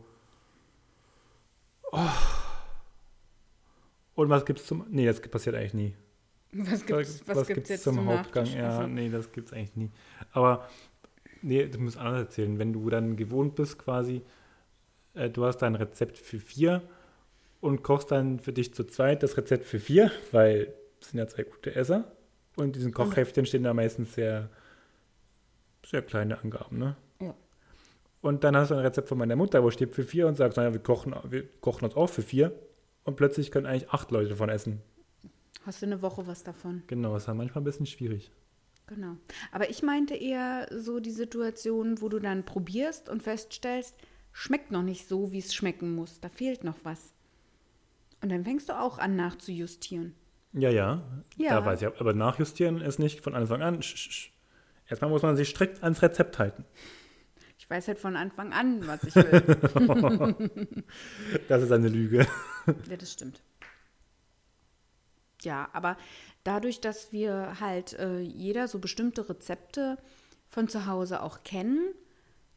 oh. 1.92 2.00
Und 4.16 4.30
was 4.30 4.46
gibt's 4.46 4.66
zum, 4.66 4.86
nee, 4.90 5.06
das 5.06 5.22
passiert 5.22 5.56
eigentlich 5.56 5.74
nie. 5.74 5.96
Was 6.54 6.86
gibt's, 6.86 7.28
was 7.28 7.48
gibt's 7.48 7.70
jetzt 7.70 7.84
zum, 7.84 8.06
Hauptgang? 8.08 8.46
Nachtisch? 8.46 8.60
Ja, 8.60 8.70
Also, 8.70 8.88
nee, 8.88 9.10
das 9.10 9.32
gibt's 9.32 9.54
eigentlich 9.54 9.76
nie. 9.76 9.92
Aber, 10.32 10.68
nee, 11.42 11.66
du 11.68 11.80
musst 11.80 11.98
anders 11.98 12.22
erzählen. 12.22 12.60
Wenn 12.60 12.74
du 12.74 12.90
dann 12.90 13.16
gewohnt 13.16 13.56
bist 13.56 13.78
quasi, 13.78 14.22
äh, 15.14 15.30
du 15.30 15.46
hast 15.46 15.58
dein 15.58 15.76
Rezept 15.76 16.18
für 16.18 16.40
vier 16.40 16.82
und 17.62 17.84
kochst 17.84 18.12
dann 18.12 18.40
für 18.40 18.54
dich 18.54 18.74
zu 18.74 18.84
zweit 18.86 19.24
das 19.24 19.38
Rezept 19.38 19.66
für 19.66 19.80
vier, 19.80 20.12
weil 20.32 20.74
es 21.02 21.10
sind 21.10 21.20
ja 21.20 21.28
zwei 21.28 21.44
gute 21.44 21.76
Esser. 21.76 22.12
Und 22.56 22.66
in 22.66 22.74
diesen 22.74 22.94
Kochheftchen 22.94 23.46
stehen 23.46 23.64
da 23.64 23.74
meistens 23.74 24.14
sehr, 24.14 24.50
sehr 25.86 26.02
kleine 26.02 26.40
Angaben, 26.40 26.78
ne? 26.78 26.96
Ja. 27.22 27.36
Und 28.22 28.44
dann 28.44 28.58
hast 28.58 28.72
du 28.72 28.76
ein 28.76 28.82
Rezept 28.82 29.10
von 29.10 29.18
meiner 29.18 29.36
Mutter, 29.36 29.64
wo 29.64 29.70
steht 29.70 29.94
für 29.94 30.04
vier 30.04 30.28
und 30.28 30.36
sagst, 30.36 30.58
naja, 30.58 30.74
wir 30.74 30.80
kochen, 30.80 31.16
wir 31.30 31.48
kochen 31.62 31.86
uns 31.86 31.96
auch 31.96 32.10
für 32.10 32.24
vier. 32.24 32.52
Und 33.04 33.16
plötzlich 33.16 33.52
können 33.52 33.66
eigentlich 33.66 33.90
acht 33.92 34.12
Leute 34.12 34.30
davon 34.30 34.50
essen. 34.50 34.82
Hast 35.66 35.82
du 35.82 35.86
eine 35.86 36.02
Woche 36.02 36.26
was 36.28 36.44
davon? 36.44 36.84
Genau, 36.88 37.14
das 37.14 37.24
ist 37.24 37.28
dann 37.28 37.38
manchmal 37.38 37.62
ein 37.62 37.66
bisschen 37.66 37.86
schwierig. 37.86 38.32
Genau. 38.88 39.18
Aber 39.52 39.70
ich 39.70 39.84
meinte 39.84 40.16
eher 40.16 40.68
so 40.72 41.00
die 41.00 41.12
Situation, 41.12 42.02
wo 42.02 42.10
du 42.10 42.20
dann 42.20 42.46
probierst 42.46 43.10
und 43.10 43.22
feststellst, 43.22 43.96
schmeckt 44.32 44.72
noch 44.72 44.84
nicht 44.84 45.08
so, 45.08 45.32
wie 45.32 45.40
es 45.40 45.54
schmecken 45.54 45.94
muss. 45.94 46.20
Da 46.22 46.30
fehlt 46.30 46.64
noch 46.64 46.78
was. 46.84 47.14
Und 48.22 48.32
dann 48.32 48.44
fängst 48.44 48.70
du 48.70 48.80
auch 48.80 48.98
an 48.98 49.16
nachzujustieren. 49.16 50.16
Ja, 50.54 50.70
ja, 50.70 51.04
Ja. 51.36 51.60
Da 51.60 51.66
weiß 51.66 51.82
ich, 51.82 51.88
aber 52.00 52.14
nachjustieren 52.14 52.82
ist 52.82 52.98
nicht 53.00 53.22
von 53.22 53.36
Anfang 53.36 53.62
an. 53.62 53.82
Sch, 53.84 53.96
sch, 53.98 54.12
sch. 54.12 54.32
Erstmal 54.88 55.12
muss 55.12 55.22
man 55.22 55.36
sich 55.36 55.50
strikt 55.50 55.84
ans 55.84 56.02
Rezept 56.02 56.40
halten. 56.40 56.64
Ich 57.58 57.70
weiß 57.70 57.90
halt 57.90 58.00
von 58.00 58.16
Anfang 58.16 58.54
an, 58.54 58.88
was 58.88 59.04
ich 59.04 59.16
will. 59.16 60.84
Das 61.50 61.62
ist 61.62 61.72
eine 61.72 61.90
Lüge. 61.90 62.26
ja, 62.90 62.96
das 62.98 63.12
stimmt. 63.12 63.42
Ja, 65.42 65.70
aber 65.74 65.98
dadurch, 66.48 66.80
dass 66.80 67.12
wir 67.12 67.60
halt 67.60 67.94
äh, 68.00 68.20
jeder 68.20 68.70
so 68.70 68.80
bestimmte 68.80 69.28
Rezepte 69.28 69.98
von 70.48 70.70
zu 70.70 70.86
Hause 70.88 71.22
auch 71.22 71.44
kennen, 71.44 71.94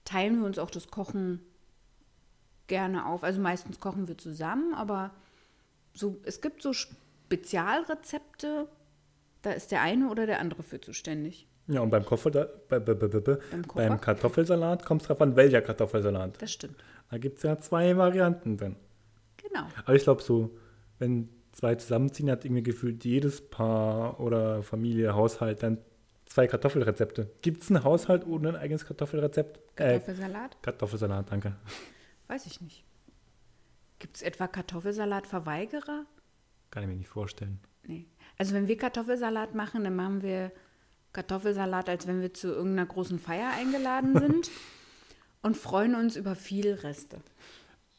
teilen 0.04 0.38
wir 0.38 0.46
uns 0.46 0.60
auch 0.60 0.70
das 0.70 0.88
Kochen 0.88 1.40
gerne 2.68 3.04
auf. 3.06 3.24
Also 3.24 3.40
meistens 3.40 3.80
kochen 3.80 4.06
wir 4.06 4.16
zusammen, 4.16 4.74
aber 4.74 5.10
so, 5.92 6.20
es 6.22 6.40
gibt 6.40 6.62
so 6.62 6.72
Spezialrezepte, 6.72 8.68
da 9.42 9.50
ist 9.50 9.72
der 9.72 9.82
eine 9.82 10.08
oder 10.08 10.24
der 10.26 10.38
andere 10.38 10.62
für 10.62 10.80
zuständig. 10.80 11.48
Ja, 11.66 11.80
und 11.80 11.90
beim, 11.90 12.04
Koffer, 12.04 12.30
bei, 12.30 12.78
bei, 12.78 12.78
bei, 12.78 12.94
bei, 12.94 13.18
Beim 13.18 13.62
beim 13.74 14.00
Kartoffelsalat 14.00 14.84
kommt 14.84 15.02
es 15.02 15.08
drauf 15.08 15.20
an, 15.20 15.34
welcher 15.34 15.62
Kartoffelsalat. 15.62 16.40
Das 16.40 16.52
stimmt. 16.52 16.76
Da 17.10 17.18
gibt 17.18 17.38
es 17.38 17.42
ja 17.42 17.58
zwei 17.58 17.96
Varianten 17.96 18.56
dann. 18.56 18.76
Genau. 19.36 19.66
Aber 19.84 19.94
ich 19.94 20.04
glaube 20.04 20.22
so, 20.22 20.56
wenn 21.00 21.28
zwei 21.52 21.74
zusammenziehen, 21.74 22.30
hat 22.30 22.44
irgendwie 22.44 22.62
gefühlt 22.62 23.04
jedes 23.04 23.40
Paar 23.40 24.20
oder 24.20 24.62
Familie, 24.62 25.14
Haushalt 25.14 25.62
dann 25.62 25.78
zwei 26.26 26.46
Kartoffelrezepte. 26.46 27.30
Gibt 27.42 27.62
es 27.62 27.70
einen 27.70 27.84
Haushalt 27.84 28.26
ohne 28.26 28.50
ein 28.50 28.56
eigenes 28.56 28.86
Kartoffelrezept? 28.86 29.58
Äh, 29.76 29.98
Kartoffelsalat? 29.98 30.62
Kartoffelsalat, 30.62 31.30
danke. 31.30 31.56
Weiß 32.28 32.46
ich 32.46 32.60
nicht. 32.60 32.84
Gibt 33.98 34.16
es 34.16 34.22
etwa 34.22 34.46
Kartoffelsalatverweigerer? 34.46 36.06
Kann 36.70 36.82
ich 36.82 36.88
mir 36.88 36.96
nicht 36.96 37.08
vorstellen. 37.08 37.60
Nee. 37.86 38.06
Also 38.38 38.54
wenn 38.54 38.68
wir 38.68 38.76
Kartoffelsalat 38.76 39.54
machen, 39.54 39.84
dann 39.84 39.96
machen 39.96 40.22
wir 40.22 40.52
Kartoffelsalat, 41.12 41.88
als 41.88 42.06
wenn 42.06 42.20
wir 42.20 42.32
zu 42.32 42.48
irgendeiner 42.48 42.86
großen 42.86 43.18
Feier 43.18 43.50
eingeladen 43.50 44.18
sind 44.18 44.50
und 45.42 45.56
freuen 45.56 45.94
uns 45.94 46.16
über 46.16 46.36
viel 46.36 46.72
Reste. 46.72 47.18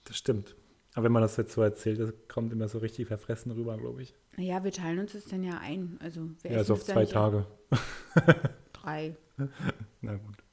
Das 0.06 0.18
stimmt. 0.18 0.56
Aber 0.94 1.06
wenn 1.06 1.12
man 1.12 1.22
das 1.22 1.38
jetzt 1.38 1.54
so 1.54 1.62
erzählt, 1.62 2.00
das 2.00 2.14
kommt 2.28 2.52
immer 2.52 2.68
so 2.68 2.80
richtig 2.80 3.08
verfressen 3.08 3.52
rüber, 3.52 3.78
glaube 3.78 4.02
ich. 4.02 4.14
Naja, 4.36 4.64
wir 4.64 4.72
teilen 4.72 5.00
uns 5.00 5.14
das 5.14 5.26
dann 5.26 5.44
ja 5.44 5.58
ein. 5.60 5.98
Also 6.02 6.30
wir 6.42 6.52
Ja, 6.52 6.58
essen 6.58 6.68
so 6.68 6.74
auf 6.74 6.84
zwei 6.84 7.06
Tage. 7.06 7.46
Drei. 8.74 9.16
Na 10.02 10.16
gut. 10.16 10.44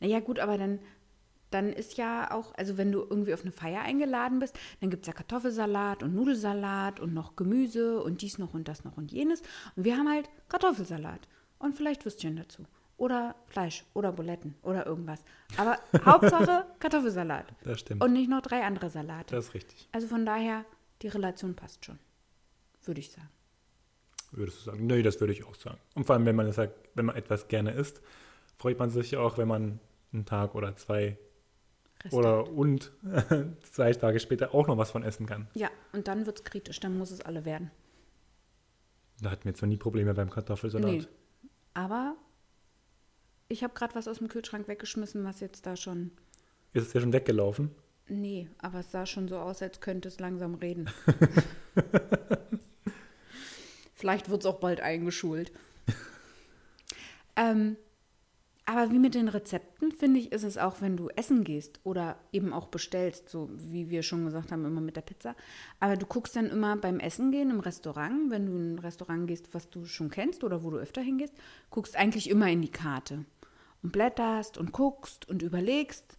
Naja, 0.00 0.20
gut, 0.20 0.40
aber 0.40 0.58
dann, 0.58 0.80
dann 1.50 1.72
ist 1.72 1.96
ja 1.96 2.32
auch, 2.32 2.54
also 2.56 2.76
wenn 2.76 2.90
du 2.90 3.00
irgendwie 3.02 3.34
auf 3.34 3.42
eine 3.42 3.52
Feier 3.52 3.82
eingeladen 3.82 4.40
bist, 4.40 4.58
dann 4.80 4.90
gibt 4.90 5.04
es 5.04 5.06
ja 5.06 5.12
Kartoffelsalat 5.12 6.02
und 6.02 6.14
Nudelsalat 6.14 6.98
und 6.98 7.14
noch 7.14 7.36
Gemüse 7.36 8.02
und 8.02 8.22
dies 8.22 8.38
noch 8.38 8.54
und 8.54 8.66
das 8.66 8.82
noch 8.84 8.96
und 8.96 9.12
jenes. 9.12 9.42
Und 9.76 9.84
wir 9.84 9.96
haben 9.96 10.08
halt 10.10 10.28
Kartoffelsalat 10.48 11.28
und 11.58 11.74
vielleicht 11.76 12.04
Würstchen 12.04 12.36
dazu. 12.36 12.64
Oder 12.96 13.34
Fleisch 13.46 13.84
oder 13.92 14.12
Buletten 14.12 14.54
oder 14.62 14.86
irgendwas. 14.86 15.24
Aber 15.56 15.78
Hauptsache 16.04 16.64
Kartoffelsalat. 16.78 17.46
Das 17.64 17.80
stimmt. 17.80 18.02
Und 18.02 18.12
nicht 18.12 18.30
noch 18.30 18.40
drei 18.42 18.62
andere 18.62 18.88
Salate. 18.90 19.34
das 19.34 19.46
ist 19.46 19.54
richtig. 19.54 19.88
Also 19.92 20.06
von 20.06 20.24
daher, 20.24 20.64
die 21.02 21.08
Relation 21.08 21.54
passt 21.56 21.84
schon. 21.84 21.98
Würde 22.84 23.00
ich 23.00 23.10
sagen. 23.10 23.28
Würdest 24.30 24.58
du 24.60 24.70
sagen? 24.70 24.86
Nee, 24.86 25.02
das 25.02 25.20
würde 25.20 25.32
ich 25.32 25.44
auch 25.44 25.54
sagen. 25.54 25.78
Und 25.94 26.04
vor 26.06 26.14
allem, 26.14 26.26
wenn 26.26 26.36
man, 26.36 26.46
das 26.46 26.56
sagt, 26.56 26.74
wenn 26.94 27.06
man 27.06 27.16
etwas 27.16 27.48
gerne 27.48 27.72
isst, 27.72 28.00
freut 28.56 28.78
man 28.78 28.90
sich 28.90 29.12
ja 29.12 29.20
auch, 29.20 29.38
wenn 29.38 29.48
man 29.48 29.80
einen 30.12 30.24
Tag 30.24 30.54
oder 30.54 30.76
zwei 30.76 31.18
Reste. 32.04 32.16
oder 32.16 32.48
und 32.50 32.92
zwei 33.72 33.92
Tage 33.92 34.20
später 34.20 34.54
auch 34.54 34.66
noch 34.66 34.76
was 34.78 34.90
von 34.90 35.02
essen 35.02 35.26
kann. 35.26 35.48
Ja, 35.54 35.70
und 35.92 36.08
dann 36.08 36.26
wird 36.26 36.38
es 36.38 36.44
kritisch. 36.44 36.80
Dann 36.80 36.98
muss 36.98 37.10
es 37.10 37.20
alle 37.20 37.44
werden. 37.44 37.70
Da 39.20 39.30
hatten 39.30 39.44
wir 39.44 39.50
jetzt 39.52 39.62
noch 39.62 39.68
nie 39.68 39.76
Probleme 39.76 40.14
beim 40.14 40.30
Kartoffelsalat. 40.30 40.90
Nee. 40.90 41.06
Aber 41.72 42.16
ich 43.48 43.62
habe 43.62 43.74
gerade 43.74 43.94
was 43.94 44.08
aus 44.08 44.18
dem 44.18 44.28
Kühlschrank 44.28 44.68
weggeschmissen, 44.68 45.24
was 45.24 45.40
jetzt 45.40 45.66
da 45.66 45.76
schon. 45.76 46.10
Ist 46.72 46.88
es 46.88 46.92
ja 46.92 47.00
schon 47.00 47.12
weggelaufen? 47.12 47.70
Nee, 48.06 48.48
aber 48.58 48.80
es 48.80 48.90
sah 48.90 49.06
schon 49.06 49.28
so 49.28 49.38
aus, 49.38 49.62
als 49.62 49.80
könnte 49.80 50.08
es 50.08 50.20
langsam 50.20 50.54
reden. 50.54 50.90
Vielleicht 53.94 54.28
wird 54.28 54.42
es 54.42 54.46
auch 54.46 54.60
bald 54.60 54.80
eingeschult. 54.80 55.52
ähm, 57.36 57.76
aber 58.66 58.90
wie 58.90 58.98
mit 58.98 59.14
den 59.14 59.28
Rezepten, 59.28 59.92
finde 59.92 60.20
ich, 60.20 60.32
ist 60.32 60.42
es 60.42 60.56
auch, 60.56 60.80
wenn 60.80 60.96
du 60.96 61.10
essen 61.10 61.44
gehst 61.44 61.80
oder 61.84 62.16
eben 62.32 62.54
auch 62.54 62.68
bestellst, 62.68 63.28
so 63.28 63.50
wie 63.52 63.90
wir 63.90 64.02
schon 64.02 64.24
gesagt 64.24 64.52
haben, 64.52 64.64
immer 64.64 64.80
mit 64.80 64.96
der 64.96 65.02
Pizza. 65.02 65.36
Aber 65.80 65.96
du 65.96 66.06
guckst 66.06 66.34
dann 66.34 66.48
immer 66.48 66.76
beim 66.76 66.98
Essen 66.98 67.30
gehen 67.30 67.50
im 67.50 67.60
Restaurant, 67.60 68.30
wenn 68.30 68.46
du 68.46 68.52
in 68.56 68.74
ein 68.74 68.78
Restaurant 68.78 69.26
gehst, 69.26 69.52
was 69.52 69.68
du 69.68 69.84
schon 69.84 70.10
kennst 70.10 70.44
oder 70.44 70.64
wo 70.64 70.70
du 70.70 70.78
öfter 70.78 71.02
hingehst, 71.02 71.34
guckst 71.68 71.94
eigentlich 71.94 72.30
immer 72.30 72.48
in 72.48 72.62
die 72.62 72.70
Karte 72.70 73.26
und 73.82 73.92
blätterst 73.92 74.56
und 74.56 74.72
guckst 74.72 75.28
und 75.28 75.42
überlegst 75.42 76.16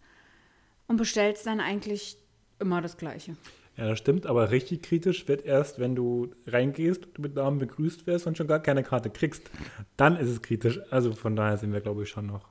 und 0.86 0.98
bestellst 0.98 1.46
dann 1.46 1.60
eigentlich 1.60 2.16
immer 2.60 2.80
das 2.80 2.96
Gleiche. 2.96 3.36
Ja, 3.76 3.86
das 3.86 3.98
stimmt, 3.98 4.26
aber 4.26 4.50
richtig 4.50 4.82
kritisch 4.82 5.28
wird 5.28 5.44
erst, 5.44 5.78
wenn 5.78 5.94
du 5.94 6.30
reingehst, 6.46 7.08
du 7.12 7.22
mit 7.22 7.34
Namen 7.34 7.58
begrüßt 7.58 8.06
wirst 8.06 8.26
und 8.26 8.38
schon 8.38 8.46
gar 8.46 8.60
keine 8.60 8.82
Karte 8.82 9.10
kriegst. 9.10 9.50
Dann 9.98 10.16
ist 10.16 10.30
es 10.30 10.40
kritisch. 10.40 10.80
Also 10.90 11.12
von 11.12 11.36
daher 11.36 11.58
sind 11.58 11.72
wir, 11.72 11.82
glaube 11.82 12.04
ich, 12.04 12.08
schon 12.08 12.26
noch. 12.26 12.48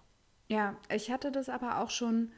Ja, 0.48 0.75
ich 0.94 1.10
hatte 1.10 1.32
das 1.32 1.50
aber 1.50 1.79
auch 1.82 1.89
schon, 1.89 2.32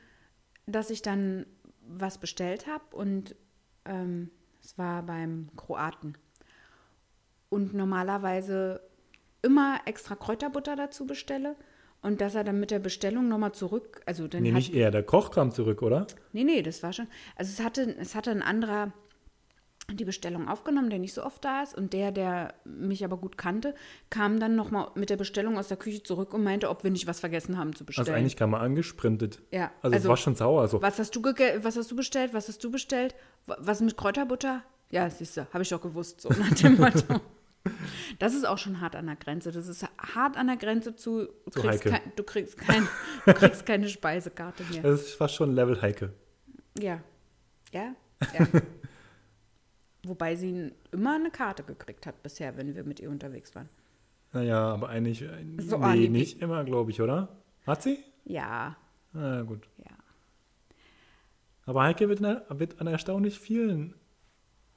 dass 0.65 0.89
ich 0.89 1.01
dann 1.01 1.46
was 1.86 2.17
bestellt 2.17 2.67
habe 2.67 2.96
und 2.96 3.36
ähm, 3.84 4.29
es 4.63 4.77
war 4.77 5.03
beim 5.03 5.50
Kroaten. 5.58 6.17
Und 7.50 7.74
normalerweise 7.74 8.82
immer 9.41 9.79
extra 9.86 10.15
Kräuterbutter 10.15 10.75
dazu 10.75 11.06
bestelle 11.06 11.56
und 12.08 12.22
dass 12.22 12.34
er 12.36 12.44
dann 12.44 12.60
mit 12.60 12.72
der 12.72 12.80
Bestellung 12.80 13.28
nochmal 13.28 13.52
zurück, 13.52 14.02
also 14.06 14.28
dann 14.28 14.42
Nee, 14.42 14.50
hat, 14.50 14.56
nicht 14.56 14.74
er, 14.74 14.90
der 14.92 15.04
Koch 15.04 15.30
kam 15.32 15.52
zurück, 15.52 15.82
oder? 15.84 16.08
Nee, 16.34 16.44
nee, 16.44 16.62
das 16.64 16.82
war 16.84 16.94
schon. 16.94 17.08
Also 17.36 17.52
es 17.52 17.64
hatte, 17.64 17.96
es 18.00 18.16
hatte 18.16 18.32
ein 18.32 18.42
anderer 18.42 18.92
die 19.90 20.04
Bestellung 20.04 20.50
aufgenommen, 20.50 20.90
der 20.90 21.00
nicht 21.00 21.14
so 21.14 21.24
oft 21.24 21.46
da 21.46 21.64
ist. 21.64 21.74
Und 21.78 21.94
der, 21.94 22.12
der 22.12 22.54
mich 22.66 23.06
aber 23.06 23.16
gut 23.16 23.38
kannte, 23.38 23.74
kam 24.10 24.38
dann 24.38 24.54
nochmal 24.56 24.90
mit 24.96 25.10
der 25.10 25.16
Bestellung 25.16 25.58
aus 25.58 25.70
der 25.70 25.78
Küche 25.78 26.04
zurück 26.04 26.34
und 26.34 26.44
meinte, 26.44 26.70
ob 26.70 26.84
wir 26.84 26.92
nicht 26.92 27.08
was 27.08 27.22
vergessen 27.22 27.58
haben 27.58 27.74
zu 27.74 27.86
bestellen. 27.86 28.08
Also 28.10 28.18
eigentlich 28.20 28.36
kam 28.36 28.52
er 28.54 28.60
angesprintet. 28.60 29.42
Ja, 29.52 29.72
Also, 29.82 29.94
es 29.96 30.02
also- 30.02 30.10
war 30.10 30.18
schon 30.18 30.36
sauer. 30.36 30.68
So. 30.68 30.82
was, 30.82 31.00
hast 31.00 31.16
du 31.16 31.22
was 31.24 31.78
hast 31.78 31.90
du 31.90 31.96
bestellt? 31.96 32.34
Was 32.34 32.50
hast 32.50 32.62
du 32.64 32.70
bestellt? 32.70 33.16
Wa- 33.46 33.56
Was 33.62 33.80
mit 33.80 33.96
Kräuterbutter? 33.96 34.62
Ja, 34.92 35.10
siehst 35.10 35.38
du, 35.38 35.48
habe 35.54 35.64
ich 35.64 35.70
doch 35.70 35.82
gewusst, 35.82 36.20
so 36.20 36.30
nach 36.30 36.54
dem 36.56 36.76
Motto. 36.80 37.22
Das 38.20 38.34
ist 38.34 38.46
auch 38.46 38.58
schon 38.58 38.82
hart 38.82 38.96
an 38.96 39.06
der 39.08 39.15
Grenze. 39.15 39.51
Das 39.51 39.67
ist 39.67 39.86
hart 40.15 40.38
an 40.38 40.48
der 40.48 40.58
Grenze 40.58 40.96
zu, 40.96 41.27
du, 41.46 41.51
Zu 41.51 41.62
kriegst, 41.62 41.84
kein, 41.84 42.01
du, 42.15 42.24
kriegst, 42.24 42.58
kein, 42.58 42.88
du 43.25 43.34
kriegst 43.34 43.65
keine 43.65 43.88
Speisekarte 43.89 44.63
mehr. 44.72 44.82
Das 44.84 45.01
ist 45.01 45.13
fast 45.15 45.36
schon 45.36 45.53
Level 45.53 45.82
Heike. 45.82 46.13
Ja. 46.79 47.01
Ja? 47.74 47.94
Ja. 48.38 48.48
Wobei 50.03 50.36
sie 50.36 50.72
immer 50.91 51.15
eine 51.15 51.32
Karte 51.32 51.63
gekriegt 51.63 52.06
hat 52.06 52.22
bisher, 52.24 52.56
wenn 52.58 52.74
wir 52.75 52.84
mit 52.84 53.00
ihr 53.00 53.10
unterwegs 53.10 53.53
waren. 53.56 53.67
Naja, 54.34 54.60
aber 54.74 54.89
eigentlich, 54.89 55.22
äh, 55.24 55.29
So 55.60 55.77
nee, 55.77 55.86
alibi. 55.86 56.10
nicht 56.10 56.41
immer, 56.41 56.63
glaube 56.63 56.91
ich, 56.91 57.01
oder? 57.01 57.29
Hat 57.65 57.84
sie? 57.84 58.00
Ja, 58.25 58.75
Na 59.13 59.41
gut. 59.41 59.67
ja. 59.79 59.91
Aber 61.65 61.84
Heike 61.84 62.08
wird, 62.08 62.24
an- 62.24 62.41
wird 62.60 62.79
an 62.79 62.88
erstaunlich 62.88 63.39
vielen 63.39 63.94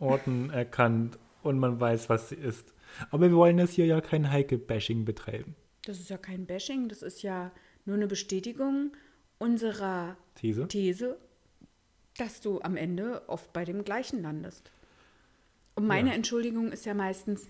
Orten 0.01 0.51
erkannt 0.51 1.19
und 1.43 1.59
man 1.59 1.79
weiß, 1.79 2.09
was 2.09 2.31
sie 2.31 2.35
ist. 2.37 2.73
Aber 3.11 3.29
wir 3.29 3.37
wollen 3.37 3.59
jetzt 3.59 3.73
hier 3.75 3.87
ja 3.87 4.01
kein 4.01 4.31
Heike-Bashing 4.31 5.05
betreiben. 5.05 5.55
Das 5.85 5.99
ist 5.99 6.11
ja 6.11 6.19
kein 6.19 6.47
Bashing, 6.47 6.89
das 6.89 7.03
ist 7.03 7.23
ja 7.23 7.53
nur 7.85 7.97
eine 7.97 8.07
Bestätigung 8.07 8.93
unserer 9.39 10.17
These. 10.35 10.69
These, 10.69 11.19
dass 12.19 12.41
du 12.41 12.61
am 12.61 12.77
Ende 12.77 13.29
oft 13.29 13.53
bei 13.53 13.65
dem 13.65 13.85
gleichen 13.85 14.23
landest. 14.23 14.71
Und 15.75 15.87
meine 15.87 16.11
Ja. 16.11 16.15
Entschuldigung 16.15 16.73
ist 16.73 16.85
ja 16.85 16.93
meistens, 16.93 17.49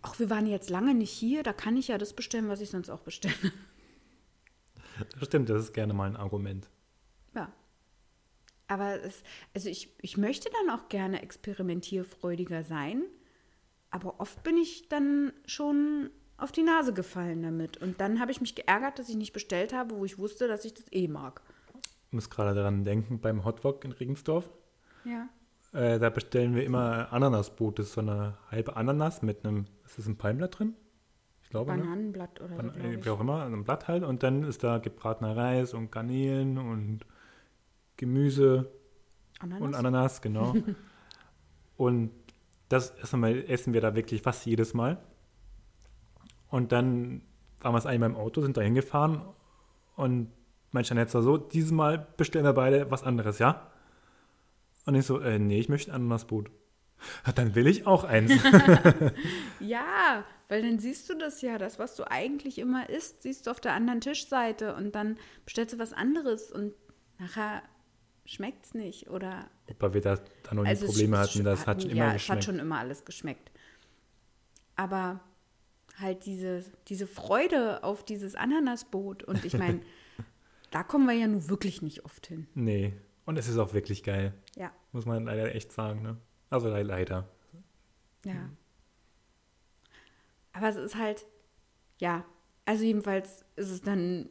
ach, 0.00 0.18
wir 0.18 0.30
waren 0.30 0.46
jetzt 0.46 0.70
lange 0.70 0.94
nicht 0.94 1.10
hier, 1.10 1.42
da 1.42 1.52
kann 1.52 1.76
ich 1.76 1.88
ja 1.88 1.98
das 1.98 2.14
bestellen, 2.14 2.48
was 2.48 2.60
ich 2.60 2.70
sonst 2.70 2.88
auch 2.88 3.00
bestelle. 3.00 3.34
Das 5.18 5.28
stimmt, 5.28 5.50
das 5.50 5.62
ist 5.64 5.72
gerne 5.74 5.92
mal 5.92 6.08
ein 6.08 6.16
Argument. 6.16 6.70
Ja. 7.34 7.52
Aber 8.66 9.02
es, 9.02 9.22
also 9.54 9.68
ich, 9.68 9.90
ich 10.00 10.16
möchte 10.16 10.48
dann 10.50 10.74
auch 10.74 10.88
gerne 10.88 11.20
experimentierfreudiger 11.22 12.64
sein, 12.64 13.02
aber 13.96 14.20
oft 14.20 14.42
bin 14.42 14.56
ich 14.58 14.88
dann 14.88 15.32
schon 15.46 16.10
auf 16.36 16.52
die 16.52 16.62
Nase 16.62 16.92
gefallen 16.92 17.42
damit. 17.42 17.78
Und 17.78 17.98
dann 18.00 18.20
habe 18.20 18.30
ich 18.30 18.40
mich 18.42 18.54
geärgert, 18.54 18.98
dass 18.98 19.08
ich 19.08 19.16
nicht 19.16 19.32
bestellt 19.32 19.72
habe, 19.72 19.96
wo 19.96 20.04
ich 20.04 20.18
wusste, 20.18 20.46
dass 20.48 20.64
ich 20.66 20.74
das 20.74 20.84
eh 20.92 21.08
mag. 21.08 21.40
Ich 22.08 22.12
muss 22.12 22.28
gerade 22.30 22.54
daran 22.54 22.84
denken, 22.84 23.20
beim 23.20 23.44
Hotwok 23.44 23.84
in 23.84 23.92
Regensdorf, 23.92 24.50
Ja. 25.04 25.28
äh, 25.72 25.98
da 25.98 26.10
bestellen 26.10 26.54
wir 26.54 26.64
immer 26.64 27.10
Ananasbrote, 27.12 27.82
so 27.84 28.00
eine 28.02 28.36
halbe 28.50 28.76
Ananas 28.76 29.22
mit 29.22 29.44
einem, 29.44 29.64
ist 29.86 29.98
das 29.98 30.06
ein 30.06 30.16
Palmblatt 30.18 30.58
drin? 30.58 30.74
Ich 31.42 31.48
glaube, 31.50 31.72
ne? 31.72 31.78
Bananenblatt 31.78 32.40
oder 32.40 32.50
so, 32.50 32.56
Ban- 32.56 32.72
glaube 32.74 32.88
äh, 32.88 33.04
wie 33.04 33.08
auch 33.10 33.20
immer, 33.20 33.44
ein 33.46 33.64
Blatt 33.64 33.88
halt. 33.88 34.02
Und 34.04 34.22
dann 34.22 34.42
ist 34.42 34.62
da 34.62 34.78
gebratener 34.78 35.36
Reis 35.36 35.72
und 35.74 35.90
Garnelen 35.90 36.58
und 36.58 37.00
Gemüse 37.96 38.70
Ananas? 39.38 39.62
und 39.62 39.74
Ananas, 39.74 40.20
genau. 40.22 40.54
und 41.76 42.10
das 42.68 42.94
wir, 43.12 43.48
essen 43.48 43.72
wir 43.72 43.80
da 43.80 43.94
wirklich 43.94 44.22
fast 44.22 44.44
jedes 44.46 44.74
Mal. 44.74 44.98
Und 46.48 46.72
dann 46.72 47.22
waren 47.60 47.72
wir 47.74 47.78
es 47.78 47.86
eigentlich 47.86 48.00
beim 48.00 48.16
Auto, 48.16 48.40
sind 48.42 48.56
da 48.56 48.60
hingefahren 48.60 49.22
und 49.96 50.30
mein 50.72 50.84
Jeanette 50.84 51.14
war 51.14 51.22
so, 51.22 51.36
dieses 51.38 51.72
Mal 51.72 52.06
bestellen 52.16 52.44
wir 52.44 52.52
beide 52.52 52.90
was 52.90 53.02
anderes, 53.02 53.38
ja? 53.38 53.70
Und 54.84 54.94
ich 54.94 55.06
so, 55.06 55.18
äh, 55.20 55.38
nee, 55.38 55.58
ich 55.58 55.68
möchte 55.68 55.90
ein 55.90 55.94
Ananasbrot. 55.96 56.50
"Ja, 57.26 57.32
Dann 57.32 57.54
will 57.54 57.66
ich 57.66 57.86
auch 57.86 58.04
eins. 58.04 58.32
Ja, 59.60 60.24
weil 60.48 60.62
dann 60.62 60.78
siehst 60.78 61.08
du 61.10 61.14
das 61.14 61.42
ja, 61.42 61.58
das, 61.58 61.78
was 61.78 61.96
du 61.96 62.08
eigentlich 62.10 62.58
immer 62.58 62.88
isst, 62.88 63.22
siehst 63.22 63.46
du 63.46 63.50
auf 63.50 63.60
der 63.60 63.72
anderen 63.72 64.00
Tischseite 64.00 64.74
und 64.76 64.94
dann 64.94 65.16
bestellst 65.44 65.74
du 65.74 65.78
was 65.78 65.92
anderes 65.92 66.52
und 66.52 66.72
nachher 67.18 67.62
schmeckt 68.26 68.66
es 68.66 68.74
nicht 68.74 69.08
oder 69.10 69.48
Weil 69.78 69.94
wir 69.94 70.00
da, 70.00 70.16
da 70.42 70.54
noch 70.54 70.62
nie 70.64 70.68
Also 70.68 70.84
es 70.86 70.92
Probleme 70.92 71.18
hatten, 71.18 71.44
das 71.44 71.66
hat 71.66 71.82
schon 71.82 71.90
immer 71.90 71.98
ja, 71.98 72.08
es 72.08 72.14
geschmeckt. 72.14 72.36
hat 72.38 72.44
schon 72.44 72.58
immer 72.58 72.78
alles 72.78 73.04
geschmeckt. 73.04 73.50
Aber 74.76 75.20
halt 75.98 76.26
diese, 76.26 76.64
diese 76.88 77.06
Freude 77.06 77.82
auf 77.82 78.04
dieses 78.04 78.34
Ananasboot 78.34 79.22
und 79.22 79.44
ich 79.44 79.56
meine, 79.56 79.80
da 80.70 80.82
kommen 80.82 81.06
wir 81.06 81.14
ja 81.14 81.26
nun 81.26 81.48
wirklich 81.48 81.80
nicht 81.82 82.04
oft 82.04 82.26
hin. 82.26 82.46
Nee, 82.54 82.92
und 83.24 83.38
es 83.38 83.48
ist 83.48 83.56
auch 83.58 83.72
wirklich 83.72 84.02
geil, 84.02 84.34
Ja, 84.56 84.72
muss 84.92 85.06
man 85.06 85.24
leider 85.24 85.54
echt 85.54 85.72
sagen. 85.72 86.02
Ne? 86.02 86.16
Also 86.50 86.68
le- 86.68 86.82
leider. 86.82 87.28
ja. 88.24 88.50
Aber 90.52 90.68
es 90.68 90.76
ist 90.76 90.96
halt, 90.96 91.26
ja, 91.98 92.24
also 92.64 92.82
jedenfalls 92.84 93.44
ist 93.56 93.70
es 93.70 93.82
dann 93.82 94.28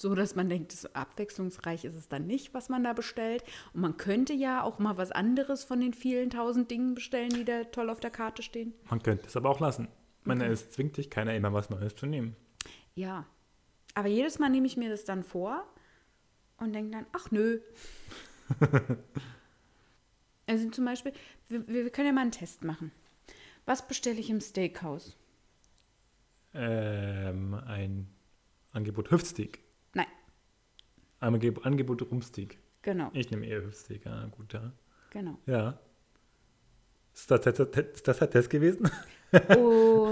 so, 0.00 0.14
dass 0.14 0.34
man 0.34 0.48
denkt, 0.48 0.72
so 0.72 0.88
abwechslungsreich 0.94 1.84
ist 1.84 1.94
es 1.94 2.08
dann 2.08 2.26
nicht, 2.26 2.54
was 2.54 2.70
man 2.70 2.82
da 2.82 2.94
bestellt. 2.94 3.44
Und 3.74 3.82
man 3.82 3.98
könnte 3.98 4.32
ja 4.32 4.62
auch 4.62 4.78
mal 4.78 4.96
was 4.96 5.12
anderes 5.12 5.62
von 5.62 5.78
den 5.78 5.92
vielen 5.92 6.30
tausend 6.30 6.70
Dingen 6.70 6.94
bestellen, 6.94 7.28
die 7.28 7.44
da 7.44 7.64
toll 7.64 7.90
auf 7.90 8.00
der 8.00 8.10
Karte 8.10 8.42
stehen. 8.42 8.72
Man 8.88 9.02
könnte 9.02 9.26
es 9.26 9.36
aber 9.36 9.50
auch 9.50 9.60
lassen. 9.60 9.88
Meine, 10.24 10.46
es 10.46 10.70
zwingt 10.70 10.96
dich 10.96 11.10
keiner 11.10 11.34
immer 11.34 11.52
was 11.52 11.68
Neues 11.68 11.96
zu 11.96 12.06
nehmen. 12.06 12.34
Ja. 12.94 13.26
Aber 13.94 14.08
jedes 14.08 14.38
Mal 14.38 14.48
nehme 14.48 14.66
ich 14.66 14.78
mir 14.78 14.88
das 14.88 15.04
dann 15.04 15.22
vor 15.22 15.66
und 16.56 16.72
denke 16.72 16.92
dann, 16.92 17.06
ach 17.12 17.30
nö. 17.30 17.60
also 20.46 20.70
zum 20.70 20.86
Beispiel, 20.86 21.12
wir, 21.48 21.68
wir 21.68 21.90
können 21.90 22.06
ja 22.06 22.12
mal 22.14 22.22
einen 22.22 22.32
Test 22.32 22.64
machen. 22.64 22.90
Was 23.66 23.86
bestelle 23.86 24.18
ich 24.18 24.30
im 24.30 24.40
Steakhouse? 24.40 25.18
Ähm, 26.54 27.52
ein 27.52 28.08
Angebot 28.72 29.10
Hüftsteak. 29.10 29.60
Angebot 31.20 32.10
Rumsteak. 32.10 32.58
genau, 32.82 33.10
Ich 33.12 33.30
nehme 33.30 33.46
eher 33.46 33.62
Hüftsteak, 33.62 34.06
ja, 34.06 34.26
gut, 34.26 34.52
ja. 34.52 34.72
genau. 35.10 35.38
Ja. 35.46 35.78
Ist 37.14 37.30
das, 37.30 37.46
ist 37.46 38.08
das 38.08 38.18
der 38.18 38.30
Test 38.30 38.50
gewesen? 38.50 38.90
Und 39.32 39.40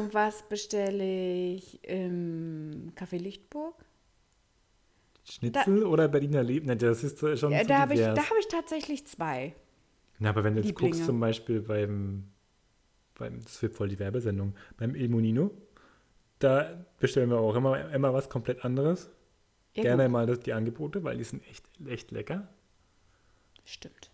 was 0.13 0.47
bestelle 0.49 1.55
ich 1.55 1.83
im 1.85 2.93
Café 2.95 3.19
Lichtburg? 3.19 3.75
Schnitzel 5.25 5.85
oder 5.85 6.09
Berliner 6.09 6.43
Leben? 6.43 6.67
Ne, 6.67 6.77
das 6.77 7.05
ist 7.05 7.19
schon 7.39 7.53
Ja, 7.53 7.65
da 7.65 7.81
habe 7.81 7.95
ich, 7.95 8.01
da 8.01 8.17
hab 8.17 8.37
ich 8.39 8.49
tatsächlich 8.49 9.07
zwei. 9.07 9.55
Na, 10.19 10.31
aber 10.31 10.45
wenn 10.45 10.55
du 10.55 10.61
jetzt 10.61 10.69
Lieblinge. 10.69 10.93
guckst, 10.93 11.07
zum 11.07 11.21
Beispiel 11.21 11.61
beim, 11.61 12.31
beim, 13.15 13.43
das 13.43 13.61
wird 13.63 13.75
voll 13.75 13.89
die 13.89 13.99
Werbesendung, 13.99 14.55
beim 14.77 14.95
Il 14.95 15.09
Monino, 15.09 15.51
da 16.39 16.85
bestellen 16.99 17.31
wir 17.31 17.39
auch 17.39 17.55
immer, 17.55 17.93
immer 17.93 18.13
was 18.13 18.29
komplett 18.29 18.65
anderes. 18.65 19.11
Ja, 19.79 19.83
Gerne 19.85 20.05
gut. 20.05 20.13
mal 20.13 20.37
die 20.37 20.53
Angebote, 20.53 21.05
weil 21.05 21.17
die 21.19 21.25
sind 21.25 21.43
echt, 21.49 21.65
echt 21.87 22.11
lecker. 22.11 22.49
Stimmt. 23.65 24.11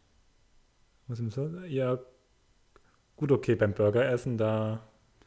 Was 1.07 1.21
ist 1.21 1.35
so? 1.35 1.49
Ja, 1.67 1.99
gut, 3.17 3.33
okay, 3.33 3.55
beim 3.55 3.73
Burgeressen, 3.75 4.37
da, 4.39 4.87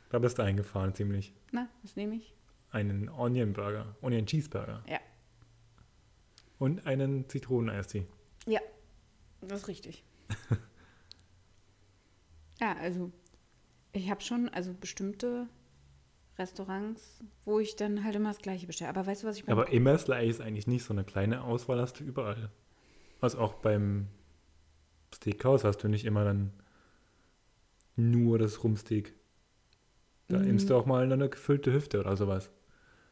da 0.09 0.19
bist 0.19 0.37
du 0.37 0.43
eingefahren 0.43 0.93
ziemlich. 0.93 1.33
Na, 1.51 1.67
was 1.81 1.95
nehme 1.95 2.15
ich? 2.15 2.33
Einen 2.71 3.09
Onion 3.09 3.53
Burger, 3.53 3.95
Onion 4.01 4.25
Cheeseburger 4.25 4.83
Ja. 4.87 4.99
und 6.59 6.85
einen 6.85 7.27
Zitroneneistee. 7.29 8.05
Ja, 8.45 8.59
das 9.41 9.61
ist 9.61 9.67
richtig. 9.67 10.03
ja, 12.59 12.75
also 12.77 13.11
ich 13.93 14.09
habe 14.09 14.21
schon, 14.21 14.49
also 14.49 14.73
bestimmte 14.73 15.47
Restaurants, 16.39 17.19
wo 17.45 17.59
ich 17.59 17.75
dann 17.75 18.03
halt 18.03 18.15
immer 18.15 18.29
das 18.29 18.39
Gleiche 18.39 18.67
bestelle. 18.67 18.89
Aber 18.89 19.05
weißt 19.07 19.23
du, 19.23 19.27
was 19.27 19.37
ich 19.37 19.45
beim 19.45 19.57
Aber 19.57 19.71
immer 19.71 19.93
das 19.93 20.05
gleiche 20.05 20.29
ist 20.29 20.41
eigentlich 20.41 20.67
nicht 20.67 20.83
so 20.83 20.93
eine 20.93 21.03
kleine 21.03 21.43
Auswahl 21.43 21.79
hast 21.81 21.99
du 21.99 22.03
überall. 22.03 22.49
Also 23.21 23.39
auch 23.39 23.55
beim 23.55 24.07
Steakhouse 25.13 25.63
hast 25.63 25.79
du 25.83 25.87
nicht 25.87 26.05
immer 26.05 26.23
dann 26.23 26.51
nur 27.95 28.37
das 28.37 28.63
Rumsteak. 28.63 29.15
Da 30.27 30.37
Mhm. 30.39 30.45
nimmst 30.45 30.69
du 30.69 30.75
auch 30.75 30.85
mal 30.85 31.11
eine 31.11 31.29
gefüllte 31.29 31.73
Hüfte 31.73 31.99
oder 31.99 32.15
sowas. 32.17 32.51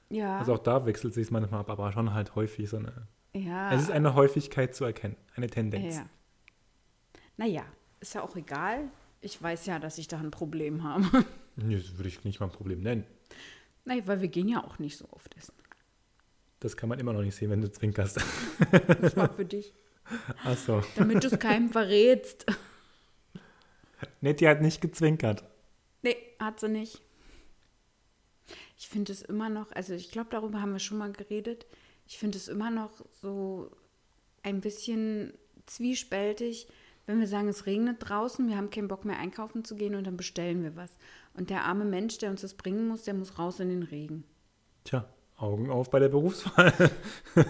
Ja, 0.10 0.38
Also 0.38 0.54
auch 0.54 0.60
da 0.60 0.86
wechselt 0.86 1.14
sich 1.16 1.32
manchmal 1.32 1.62
ab, 1.62 1.70
aber 1.70 1.92
schon 1.92 2.14
halt 2.14 2.36
häufig 2.36 2.70
so 2.70 2.78
eine. 2.78 3.08
ja. 3.34 3.74
Es 3.74 3.82
ist 3.84 3.92
eine 3.92 4.14
Häufigkeit 4.14 4.76
zu 4.76 4.86
erkennen, 4.86 5.16
eine 5.36 5.48
Tendenz. 5.48 5.96
Ja. 5.96 6.06
Naja, 7.38 7.64
ist 8.00 8.14
ja 8.14 8.22
auch 8.22 8.36
egal. 8.36 8.90
Ich 9.26 9.42
weiß 9.42 9.66
ja, 9.66 9.80
dass 9.80 9.98
ich 9.98 10.08
da 10.08 10.20
ein 10.20 10.32
Problem 10.32 10.84
habe. 10.84 11.26
Nee, 11.58 11.78
Das 11.78 11.96
würde 11.98 12.10
ich 12.10 12.22
nicht 12.26 12.42
mal 12.42 12.48
ein 12.48 12.52
Problem 12.52 12.82
nennen. 12.82 13.06
naja, 13.86 14.06
weil 14.08 14.20
wir 14.20 14.28
gehen 14.28 14.50
ja 14.50 14.62
auch 14.62 14.78
nicht 14.78 14.98
so 14.98 15.08
oft 15.12 15.34
essen. 15.38 15.54
Das 16.60 16.76
kann 16.76 16.90
man 16.90 17.00
immer 17.00 17.14
noch 17.14 17.22
nicht 17.22 17.34
sehen, 17.34 17.50
wenn 17.50 17.62
du 17.62 17.72
zwinkerst. 17.72 18.20
Das 19.02 19.16
war 19.16 19.34
für 19.34 19.46
dich. 19.46 19.74
Achso. 20.44 20.84
Damit 20.98 21.24
du 21.24 21.28
es 21.30 21.40
keinem 21.40 21.70
verrätst. 21.70 22.46
Nettie 24.22 24.50
hat 24.50 24.62
nicht 24.62 24.82
gezwinkert. 24.82 25.46
Nee, 26.02 26.18
hat 26.40 26.60
sie 26.60 26.68
nicht. 26.68 27.02
Ich 28.78 28.90
finde 28.90 29.14
es 29.14 29.22
immer 29.22 29.48
noch, 29.50 29.72
also 29.72 29.94
ich 29.94 30.12
glaube, 30.12 30.30
darüber 30.32 30.62
haben 30.62 30.74
wir 30.74 30.80
schon 30.80 30.98
mal 30.98 31.14
geredet. 31.14 31.66
Ich 32.06 32.18
finde 32.18 32.38
es 32.38 32.50
immer 32.50 32.70
noch 32.70 32.92
so 33.22 33.72
ein 34.44 34.60
bisschen 34.60 35.34
zwiespältig, 35.68 36.68
wenn 37.06 37.20
wir 37.20 37.28
sagen, 37.28 37.48
es 37.48 37.66
regnet 37.66 37.98
draußen, 38.00 38.48
wir 38.48 38.58
haben 38.58 38.70
keinen 38.70 38.88
Bock 38.88 39.06
mehr 39.06 39.20
einkaufen 39.20 39.64
zu 39.64 39.76
gehen 39.76 39.96
und 39.96 40.06
dann 40.06 40.18
bestellen 40.18 40.64
wir 40.64 40.76
was. 40.76 40.98
Und 41.34 41.50
der 41.50 41.64
arme 41.64 41.86
Mensch, 41.86 42.18
der 42.18 42.32
uns 42.32 42.42
das 42.42 42.56
bringen 42.56 42.88
muss, 42.88 43.04
der 43.04 43.14
muss 43.14 43.38
raus 43.38 43.60
in 43.60 43.70
den 43.70 43.84
Regen. 43.84 44.24
Tja, 44.84 45.08
Augen 45.38 45.70
auf 45.70 45.90
bei 45.90 46.00
der 46.00 46.10
Berufswahl. 46.10 46.74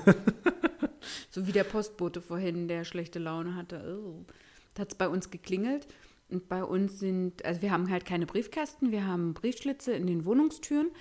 So 1.35 1.45
wie 1.47 1.51
der 1.51 1.65
Postbote 1.65 2.21
vorhin, 2.21 2.69
der 2.69 2.85
schlechte 2.85 3.19
Laune 3.19 3.55
hatte. 3.55 3.99
Oh. 4.01 4.23
Da 4.73 4.81
hat 4.81 4.93
es 4.93 4.97
bei 4.97 5.09
uns 5.09 5.31
geklingelt 5.31 5.85
Und 6.29 6.47
bei 6.47 6.63
uns 6.63 6.99
sind, 6.99 7.43
also 7.43 7.61
wir 7.61 7.71
haben 7.71 7.89
halt 7.89 8.05
keine 8.05 8.25
Briefkästen, 8.25 8.91
wir 8.91 9.05
haben 9.05 9.33
Briefschlitze 9.33 9.91
in 9.91 10.07
den 10.07 10.23
Wohnungstüren. 10.23 10.91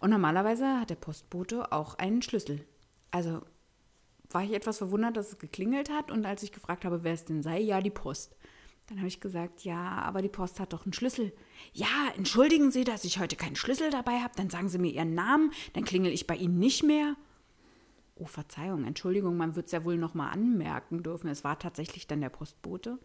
Und 0.00 0.08
normalerweise 0.08 0.80
hat 0.80 0.88
der 0.88 0.96
Postbote 0.96 1.72
auch 1.72 1.96
einen 1.96 2.22
Schlüssel. 2.22 2.64
Also 3.10 3.42
war 4.34 4.42
ich 4.42 4.52
etwas 4.52 4.78
verwundert, 4.78 5.16
dass 5.16 5.28
es 5.28 5.38
geklingelt 5.38 5.90
hat. 5.90 6.10
Und 6.10 6.24
als 6.24 6.42
ich 6.42 6.52
gefragt 6.52 6.84
habe, 6.84 7.04
wer 7.04 7.14
es 7.14 7.24
denn 7.24 7.42
sei, 7.42 7.60
ja, 7.60 7.80
die 7.80 7.90
Post. 7.90 8.36
Dann 8.88 8.98
habe 8.98 9.08
ich 9.08 9.20
gesagt, 9.20 9.64
ja, 9.64 9.80
aber 10.02 10.22
die 10.22 10.28
Post 10.28 10.60
hat 10.60 10.72
doch 10.72 10.84
einen 10.84 10.92
Schlüssel. 10.92 11.32
Ja, 11.72 11.86
entschuldigen 12.16 12.70
Sie, 12.70 12.84
dass 12.84 13.04
ich 13.04 13.20
heute 13.20 13.36
keinen 13.36 13.56
Schlüssel 13.56 13.90
dabei 13.90 14.20
habe. 14.20 14.34
Dann 14.36 14.50
sagen 14.50 14.68
Sie 14.68 14.78
mir 14.78 14.90
Ihren 14.90 15.14
Namen, 15.14 15.52
dann 15.72 15.84
klingel 15.84 16.12
ich 16.12 16.26
bei 16.26 16.36
Ihnen 16.36 16.58
nicht 16.58 16.82
mehr. 16.82 17.16
Oh, 18.16 18.26
Verzeihung, 18.26 18.84
Entschuldigung, 18.84 19.36
man 19.36 19.56
wird 19.56 19.66
es 19.66 19.72
ja 19.72 19.84
wohl 19.84 19.96
nochmal 19.96 20.32
anmerken 20.32 21.02
dürfen. 21.02 21.28
Es 21.28 21.44
war 21.44 21.58
tatsächlich 21.58 22.06
dann 22.06 22.20
der 22.20 22.28
Postbote. 22.28 22.98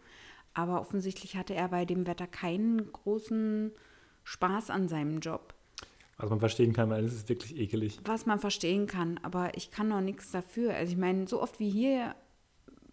Aber 0.54 0.80
offensichtlich 0.80 1.36
hatte 1.36 1.54
er 1.54 1.68
bei 1.68 1.84
dem 1.84 2.06
Wetter 2.06 2.26
keinen 2.26 2.92
großen 2.92 3.72
Spaß 4.24 4.70
an 4.70 4.88
seinem 4.88 5.20
Job. 5.20 5.54
Was 6.18 6.30
man 6.30 6.40
verstehen 6.40 6.72
kann, 6.72 6.90
weil 6.90 7.04
es 7.04 7.14
ist 7.14 7.28
wirklich 7.28 7.56
ekelig. 7.56 7.98
Was 8.04 8.26
man 8.26 8.40
verstehen 8.40 8.86
kann, 8.86 9.18
aber 9.22 9.56
ich 9.56 9.70
kann 9.70 9.88
noch 9.88 10.00
nichts 10.00 10.32
dafür. 10.32 10.74
Also 10.74 10.92
ich 10.92 10.98
meine, 10.98 11.28
so 11.28 11.40
oft 11.40 11.60
wie 11.60 11.70
hier 11.70 12.14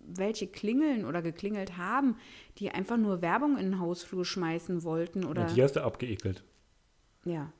welche 0.07 0.45
klingeln 0.45 1.05
oder 1.05 1.23
geklingelt 1.23 1.77
haben, 1.77 2.17
die 2.59 2.69
einfach 2.69 2.97
nur 2.97 3.23
Werbung 3.23 3.57
in 3.57 3.71
den 3.71 3.79
Hausflur 3.79 4.23
schmeißen 4.23 4.83
wollten 4.83 5.25
oder. 5.25 5.47
Und 5.47 5.55
die 5.55 5.63
hast 5.63 5.75
du 5.75 5.83
abgeekelt. 5.83 6.43
Ja. 7.23 7.51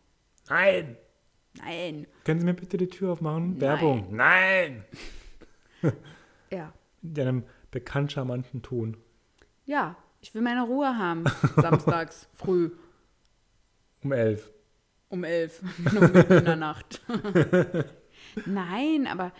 Nein! 0.48 0.98
Nein. 1.58 2.06
Können 2.24 2.40
Sie 2.40 2.46
mir 2.46 2.54
bitte 2.54 2.78
die 2.78 2.88
Tür 2.88 3.14
aufmachen? 3.14 3.60
Werbung. 3.60 4.08
Nein! 4.12 4.86
Ja. 6.52 6.74
In 7.02 7.20
einem 7.20 7.44
bekannt 7.72 8.12
charmanten 8.12 8.62
Ton. 8.62 8.98
Ja. 9.66 9.98
Ich 10.22 10.34
will 10.34 10.42
meine 10.42 10.64
Ruhe 10.64 10.98
haben. 10.98 11.26
Samstags 11.56 12.28
früh 12.34 12.72
Um 14.04 14.12
elf. 14.12 14.52
Um 15.10 15.24
elf. 15.24 15.62
Noch 15.94 16.14
mitten 16.14 16.34
in 16.34 16.46
der 16.46 16.56
Nacht. 16.56 17.02
Nein, 18.46 19.08
aber 19.08 19.32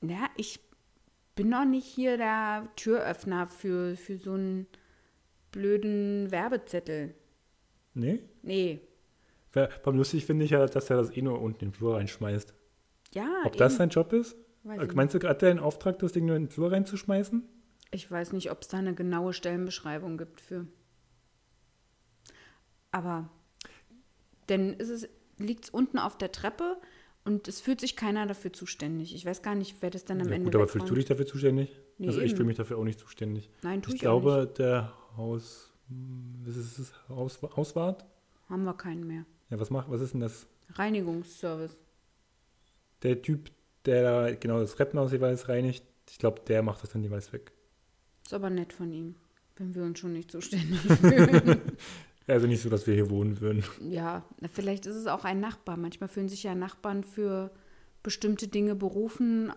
ja, 0.00 0.28
ich 0.36 0.60
bin 1.34 1.50
doch 1.50 1.64
nicht 1.64 1.86
hier 1.86 2.16
der 2.16 2.68
Türöffner 2.76 3.46
für, 3.46 3.96
für 3.96 4.18
so 4.18 4.32
einen 4.32 4.66
blöden 5.52 6.30
Werbezettel. 6.30 7.14
Nee? 7.94 8.22
Nee. 8.42 8.80
Vor 9.50 9.68
allem 9.86 9.96
lustig 9.96 10.26
finde 10.26 10.44
ich 10.44 10.50
ja, 10.50 10.66
dass 10.66 10.90
er 10.90 10.96
das 10.96 11.16
eh 11.16 11.22
nur 11.22 11.40
unten 11.40 11.64
in 11.64 11.70
den 11.70 11.74
Flur 11.74 11.96
reinschmeißt. 11.96 12.52
Ja, 13.14 13.42
Ob 13.44 13.56
das 13.56 13.72
eben. 13.72 13.78
sein 13.78 13.88
Job 13.88 14.12
ist? 14.12 14.36
Weiß 14.64 14.82
ich 14.82 14.94
Meinst 14.94 15.14
du, 15.14 15.28
hat 15.28 15.42
der 15.42 15.50
einen 15.50 15.60
Auftrag, 15.60 15.98
das 16.00 16.12
Ding 16.12 16.26
nur 16.26 16.36
in 16.36 16.44
den 16.44 16.50
Flur 16.50 16.72
reinzuschmeißen? 16.72 17.42
Ich 17.92 18.10
weiß 18.10 18.32
nicht, 18.32 18.50
ob 18.50 18.62
es 18.62 18.68
da 18.68 18.78
eine 18.78 18.94
genaue 18.94 19.32
Stellenbeschreibung 19.32 20.18
gibt 20.18 20.40
für. 20.40 20.66
Aber 22.90 23.30
denn 24.48 24.78
es 24.78 25.08
liegt 25.38 25.64
es 25.64 25.70
unten 25.70 25.98
auf 25.98 26.16
der 26.18 26.32
Treppe 26.32 26.76
und 27.24 27.48
es 27.48 27.60
fühlt 27.60 27.80
sich 27.80 27.96
keiner 27.96 28.26
dafür 28.26 28.52
zuständig. 28.52 29.14
Ich 29.14 29.26
weiß 29.26 29.42
gar 29.42 29.54
nicht, 29.54 29.76
wer 29.80 29.90
das 29.90 30.04
dann 30.04 30.20
am 30.20 30.28
Ja, 30.28 30.34
Ende 30.34 30.44
gut, 30.46 30.54
aber 30.54 30.68
fühlst 30.68 30.88
du 30.88 30.94
dich 30.94 31.04
dafür 31.04 31.26
zuständig? 31.26 31.70
Nee, 31.98 32.08
also 32.08 32.20
ich 32.20 32.32
fühle 32.32 32.44
mich 32.46 32.56
dafür 32.56 32.78
auch 32.78 32.84
nicht 32.84 32.98
zuständig. 33.00 33.50
Nein, 33.62 33.82
tue 33.82 33.90
Ich 33.90 33.96
ich, 33.96 34.00
glaube, 34.00 34.52
der 34.56 34.92
Haus, 35.16 35.72
was 36.44 36.56
ist 36.56 36.78
es, 36.78 36.92
Haus, 37.08 37.40
Hauswart? 37.56 38.02
nicht. 38.02 38.50
Haben 38.50 38.64
wir 38.64 38.74
keinen 38.74 39.06
mehr. 39.06 39.24
Ja, 39.50 39.58
was 39.58 39.70
macht, 39.70 39.90
was 39.90 40.00
ist 40.00 40.12
denn 40.14 40.20
das? 40.20 40.46
Reinigungsservice. 40.74 41.74
Der 43.02 43.20
Typ, 43.22 43.50
der 43.84 44.02
da 44.02 44.34
genau 44.34 44.60
das 44.60 44.74
Treppenhaus 44.76 45.12
jeweils 45.12 45.48
reinigt, 45.48 45.84
ich 46.08 46.18
glaube, 46.18 46.40
der 46.46 46.62
macht 46.62 46.82
das 46.82 46.90
dann 46.90 47.02
jeweils 47.02 47.32
weg. 47.32 47.52
Ist 48.24 48.34
aber 48.34 48.50
nett 48.50 48.72
von 48.72 48.92
ihm, 48.92 49.16
wenn 49.56 49.74
wir 49.74 49.82
uns 49.82 49.98
schon 49.98 50.12
nicht 50.12 50.30
zuständig 50.30 50.78
fühlen. 50.80 51.60
Also 52.28 52.46
nicht 52.46 52.60
so, 52.62 52.68
dass 52.68 52.86
wir 52.86 52.94
hier 52.94 53.08
wohnen 53.10 53.40
würden. 53.40 53.62
ja, 53.80 54.24
vielleicht 54.52 54.86
ist 54.86 54.96
es 54.96 55.06
auch 55.06 55.24
ein 55.24 55.40
Nachbar. 55.40 55.76
Manchmal 55.76 56.08
fühlen 56.08 56.28
sich 56.28 56.42
ja 56.42 56.54
Nachbarn 56.54 57.04
für 57.04 57.50
bestimmte 58.02 58.48
Dinge 58.48 58.74
berufen, 58.74 59.52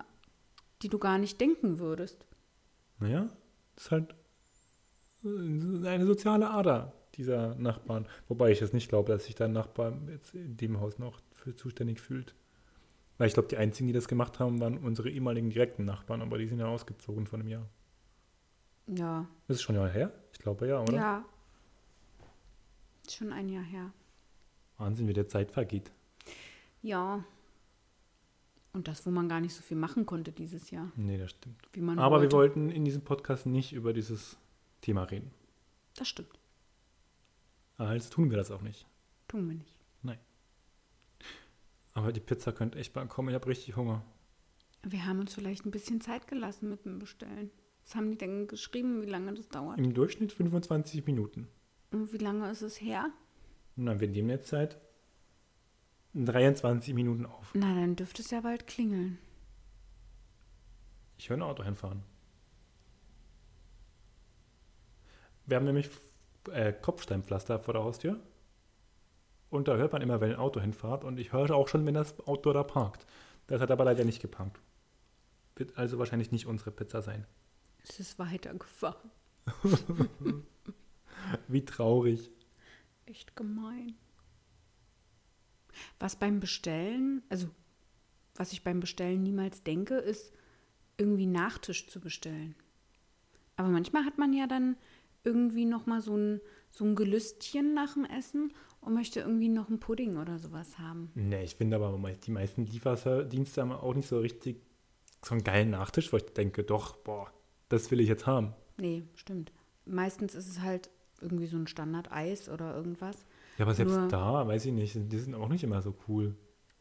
die 0.82 0.90
du 0.90 1.00
gar 1.00 1.18
nicht 1.18 1.42
denken 1.42 1.80
würdest. 1.80 2.26
Naja, 3.00 3.28
das 3.76 3.86
ist 3.86 3.92
halt 3.92 4.16
äh, 5.24 5.88
eine 5.88 6.06
soziale 6.06 6.50
Ader 6.50 6.94
dieser 7.16 7.56
Nachbarn. 7.56 8.08
Wobei 8.28 8.52
ich 8.52 8.60
jetzt 8.60 8.74
nicht 8.74 8.90
glaube, 8.90 9.12
dass 9.12 9.26
sich 9.26 9.36
der 9.36 9.48
Nachbar 9.48 9.94
jetzt 10.12 10.34
in 10.34 10.56
dem 10.58 10.80
Haus 10.80 11.00
noch 11.00 11.20
für 11.32 11.56
zuständig 11.56 12.00
fühlt. 12.00 12.36
Weil 13.18 13.28
ich 13.28 13.34
glaube, 13.34 13.50
die 13.50 13.58
einzigen, 13.58 13.88
die 13.88 13.94
das 13.94 14.08
gemacht 14.08 14.40
haben, 14.40 14.62
waren 14.62 14.78
unsere 14.78 15.10
ehemaligen 15.10 15.50
direkten 15.50 15.84
Nachbarn, 15.86 16.22
aber 16.22 16.38
die 16.38 16.48
sind 16.48 16.60
ja 16.60 16.68
ausgezogen 16.68 17.26
vor 17.28 17.40
einem 17.40 17.50
Jahr. 17.50 17.68
Ja, 18.88 19.28
Das 19.48 19.58
ist 19.58 19.64
schon 19.64 19.76
ein 19.76 19.82
Jahr 19.82 19.90
her? 19.90 20.12
Ich 20.32 20.40
glaube 20.40 20.68
ja, 20.68 20.82
oder? 20.82 20.94
ja. 20.94 21.26
Schon 23.10 23.34
ein 23.34 23.50
Jahr 23.50 23.64
her. 23.64 23.92
Wahnsinn, 24.78 25.08
wie 25.08 25.14
der 25.14 25.28
Zeit 25.28 25.52
vergeht. 25.52 25.92
Ja. 26.82 27.24
Und 28.72 28.88
das, 28.88 29.06
wo 29.06 29.10
man 29.12 29.28
gar 29.28 29.42
nicht 29.42 29.54
so 29.56 29.62
viel 29.64 29.78
machen 29.78 30.06
konnte 30.06 30.32
dieses 30.32 30.70
Jahr, 30.72 30.92
Nee, 30.96 31.18
das 31.18 31.32
stimmt. 31.32 31.58
Aber 31.98 32.18
wir 32.18 32.32
wollte. 32.32 32.36
wollten 32.38 32.70
in 32.70 32.86
diesem 32.86 33.02
Podcast 33.04 33.46
nicht 33.46 33.74
über 33.74 33.94
dieses 33.94 34.38
Thema 34.82 35.04
reden. 35.04 35.32
Das 35.96 36.08
stimmt. 36.08 36.40
Also 37.78 38.10
tun 38.10 38.30
wir 38.30 38.38
das 38.38 38.52
auch 38.52 38.62
nicht. 38.62 38.86
Tun 39.28 39.48
wir 39.50 39.56
nicht. 39.56 39.74
Aber 41.94 42.14
die 42.14 42.20
Pizza 42.22 42.54
könnte 42.54 42.78
echt 42.80 42.94
bald 42.94 43.10
kommen. 43.10 43.30
Ich 43.30 43.36
habe 43.36 43.48
richtig 43.48 43.76
Hunger. 43.76 44.04
Wir 44.84 45.06
haben 45.06 45.20
uns 45.20 45.34
vielleicht 45.34 45.66
ein 45.66 45.72
bisschen 45.72 46.00
Zeit 46.00 46.28
gelassen 46.28 46.70
mit 46.70 46.86
dem 46.86 47.00
Bestellen. 47.00 47.50
Was 47.84 47.96
haben 47.96 48.12
die 48.12 48.18
denn 48.18 48.48
geschrieben, 48.48 49.02
wie 49.02 49.08
lange 49.08 49.34
das 49.34 49.50
dauert? 49.50 49.78
Im 49.80 49.94
Durchschnitt 49.94 50.32
25 50.32 51.06
Minuten. 51.06 51.48
Und 51.92 52.14
wie 52.14 52.18
lange 52.18 52.50
ist 52.50 52.62
es 52.62 52.80
her? 52.82 53.10
Dann 53.76 54.00
wir 54.00 54.08
nehmen 54.08 54.30
jetzt 54.30 54.50
Zeit 54.50 54.80
23 56.14 56.94
Minuten 56.94 57.26
auf. 57.26 57.52
Na, 57.54 57.74
dann 57.74 57.96
dürfte 57.96 58.22
es 58.22 58.32
ja 58.32 58.42
bald 58.42 58.68
klingeln. 58.68 59.20
Ich 61.18 61.30
höre 61.30 61.38
ein 61.38 61.44
Auto 61.44 61.64
hinfahren. 61.64 62.04
Wir 65.46 65.58
haben 65.58 65.66
nämlich 65.66 65.90
äh, 66.52 66.74
Kopfsteinpflaster 66.74 67.60
vor 67.60 67.74
der 67.74 67.84
Haustür. 67.84 68.20
Und 69.50 69.68
da 69.68 69.76
hört 69.78 69.94
man 69.94 70.02
immer, 70.02 70.22
wenn 70.22 70.32
ein 70.32 70.40
Auto 70.40 70.60
hinfährt. 70.62 71.04
Und 71.04 71.20
ich 71.20 71.34
höre 71.34 71.52
auch 71.52 71.68
schon, 71.68 71.86
wenn 71.86 71.96
das 71.96 72.20
Auto 72.28 72.54
da 72.54 72.64
parkt. 72.64 73.06
Das 73.48 73.62
hat 73.62 73.72
aber 73.72 73.86
leider 73.86 74.06
nicht 74.06 74.22
geparkt. 74.22 74.62
Wird 75.56 75.78
also 75.78 75.98
wahrscheinlich 75.98 76.32
nicht 76.32 76.46
unsere 76.46 76.72
Pizza 76.72 77.02
sein. 77.02 77.26
Es 77.84 78.00
ist 78.00 78.20
weitergefahren. 78.20 79.12
Wie 81.48 81.66
traurig. 81.66 82.32
Echt 83.06 83.36
gemein. 83.36 83.96
Was 86.00 86.16
beim 86.16 86.40
Bestellen, 86.40 87.24
also 87.30 87.48
was 88.36 88.54
ich 88.54 88.64
beim 88.64 88.80
Bestellen 88.80 89.24
niemals 89.24 89.64
denke, 89.64 89.96
ist 89.96 90.34
irgendwie 90.98 91.26
Nachtisch 91.26 91.88
zu 91.88 92.00
bestellen. 92.00 92.56
Aber 93.56 93.70
manchmal 93.70 94.06
hat 94.06 94.18
man 94.18 94.34
ja 94.34 94.48
dann 94.48 94.78
irgendwie 95.24 95.66
noch 95.66 95.86
mal 95.86 96.02
so 96.02 96.16
ein, 96.16 96.42
so 96.70 96.86
ein 96.86 96.96
Gelüstchen 96.96 97.74
nach 97.74 97.94
dem 97.94 98.06
Essen 98.06 98.54
und 98.82 98.94
möchte 98.94 99.20
irgendwie 99.20 99.50
noch 99.50 99.68
einen 99.68 99.80
Pudding 99.80 100.18
oder 100.18 100.40
sowas 100.40 100.80
haben. 100.80 101.12
Nee, 101.16 101.44
ich 101.44 101.56
finde 101.56 101.76
aber 101.76 101.98
die 102.26 102.32
meisten 102.32 102.66
Lieferdienste 102.66 103.62
haben 103.62 103.72
auch 103.72 103.94
nicht 103.94 104.08
so 104.08 104.20
richtig 104.20 104.62
so 105.24 105.34
einen 105.34 105.44
geilen 105.44 105.72
Nachtisch, 105.72 106.14
wo 106.14 106.18
ich 106.18 106.26
denke, 106.26 106.64
doch, 106.64 106.96
boah, 106.98 107.32
das 107.68 107.92
will 107.92 108.00
ich 108.00 108.08
jetzt 108.08 108.26
haben. 108.26 108.54
Nee, 108.78 109.04
stimmt. 109.16 109.52
Meistens 109.86 110.36
ist 110.36 110.48
es 110.48 110.62
halt 110.62 110.90
irgendwie 111.22 111.48
so 111.48 111.58
ein 111.58 111.68
Standard-Eis 111.68 112.50
oder 112.50 112.76
irgendwas. 112.76 113.26
Ja, 113.58 113.66
aber 113.66 113.74
selbst 113.74 113.96
Nur- 113.96 114.08
da, 114.08 114.48
weiß 114.48 114.66
ich 114.66 114.74
nicht, 114.74 114.96
die 115.12 115.20
sind 115.20 115.36
auch 115.36 115.50
nicht 115.50 115.64
immer 115.64 115.82
so 115.82 115.96
cool. 116.08 116.36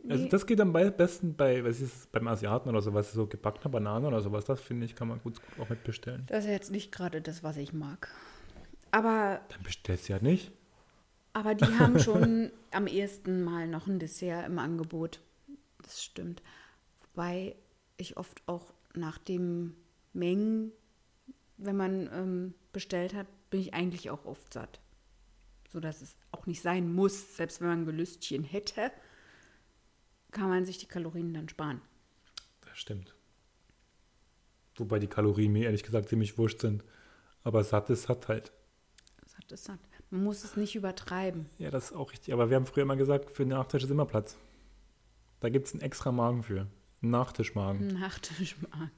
Also 0.08 0.24
Nee. 0.24 0.28
das 0.30 0.46
geht 0.46 0.60
am 0.60 0.72
besten 0.72 1.34
bei, 1.34 1.64
was 1.64 1.80
ist 1.80 2.12
beim 2.12 2.28
Asiaten 2.28 2.68
oder 2.68 2.80
sowas, 2.80 3.12
so 3.12 3.26
gebackene 3.26 3.68
Bananen 3.68 4.06
oder 4.06 4.20
sowas, 4.20 4.44
das 4.44 4.60
finde 4.60 4.86
ich, 4.86 4.94
kann 4.94 5.08
man 5.08 5.20
gut, 5.20 5.40
gut 5.42 5.58
auch 5.64 5.68
mitbestellen. 5.68 6.24
Das 6.28 6.44
ist 6.44 6.50
jetzt 6.50 6.70
nicht 6.70 6.92
gerade 6.92 7.20
das, 7.20 7.42
was 7.42 7.56
ich 7.56 7.72
mag. 7.72 8.08
Aber 8.92 9.40
Dann 9.48 9.62
bestellst 9.64 10.08
du 10.08 10.12
ja 10.12 10.20
nicht. 10.22 10.52
Aber 11.32 11.54
die 11.54 11.66
haben 11.78 11.98
schon 11.98 12.50
am 12.70 12.86
ehesten 12.86 13.42
mal 13.42 13.66
noch 13.68 13.86
ein 13.88 13.98
Dessert 13.98 14.46
im 14.46 14.58
Angebot. 14.58 15.20
Das 15.82 16.02
stimmt. 16.02 16.42
Wobei 17.14 17.56
ich 17.96 18.16
oft 18.16 18.40
auch 18.46 18.72
nach 18.94 19.18
dem 19.18 19.74
Mengen, 20.12 20.72
wenn 21.56 21.76
man 21.76 22.08
ähm, 22.12 22.54
bestellt 22.72 23.14
hat, 23.14 23.26
bin 23.50 23.60
ich 23.60 23.74
eigentlich 23.74 24.10
auch 24.10 24.24
oft 24.24 24.52
satt. 24.52 24.80
So 25.70 25.80
dass 25.80 26.00
es 26.00 26.16
auch 26.32 26.46
nicht 26.46 26.62
sein 26.62 26.92
muss, 26.92 27.36
selbst 27.36 27.60
wenn 27.60 27.68
man 27.68 27.82
ein 27.82 27.86
Gelüstchen 27.86 28.44
hätte, 28.44 28.90
kann 30.30 30.48
man 30.48 30.64
sich 30.64 30.78
die 30.78 30.86
Kalorien 30.86 31.34
dann 31.34 31.48
sparen. 31.48 31.80
Das 32.62 32.78
stimmt. 32.78 33.14
Wobei 34.76 34.98
die 34.98 35.06
Kalorien 35.08 35.52
mir 35.52 35.64
ehrlich 35.64 35.82
gesagt 35.82 36.08
ziemlich 36.08 36.38
wurscht 36.38 36.60
sind. 36.60 36.84
Aber 37.42 37.64
satt 37.64 37.90
ist 37.90 38.04
satt 38.04 38.28
halt. 38.28 38.52
Satt 39.26 39.50
ist 39.52 39.64
satt. 39.64 39.80
Man 40.10 40.24
muss 40.24 40.44
es 40.44 40.56
nicht 40.56 40.74
übertreiben. 40.74 41.46
Ja, 41.58 41.70
das 41.70 41.90
ist 41.90 41.96
auch 41.96 42.12
richtig. 42.12 42.32
Aber 42.32 42.48
wir 42.48 42.56
haben 42.56 42.66
früher 42.66 42.82
immer 42.82 42.96
gesagt, 42.96 43.30
für 43.30 43.44
den 43.44 43.50
Nachtisch 43.50 43.84
ist 43.84 43.90
immer 43.90 44.06
Platz. 44.06 44.36
Da 45.40 45.48
gibt 45.48 45.66
es 45.66 45.74
einen 45.74 45.82
extra 45.82 46.12
Magen 46.12 46.42
für. 46.42 46.66
Einen 47.02 47.10
Nachtischmagen. 47.10 47.88
Nachtischmagen. 47.88 48.90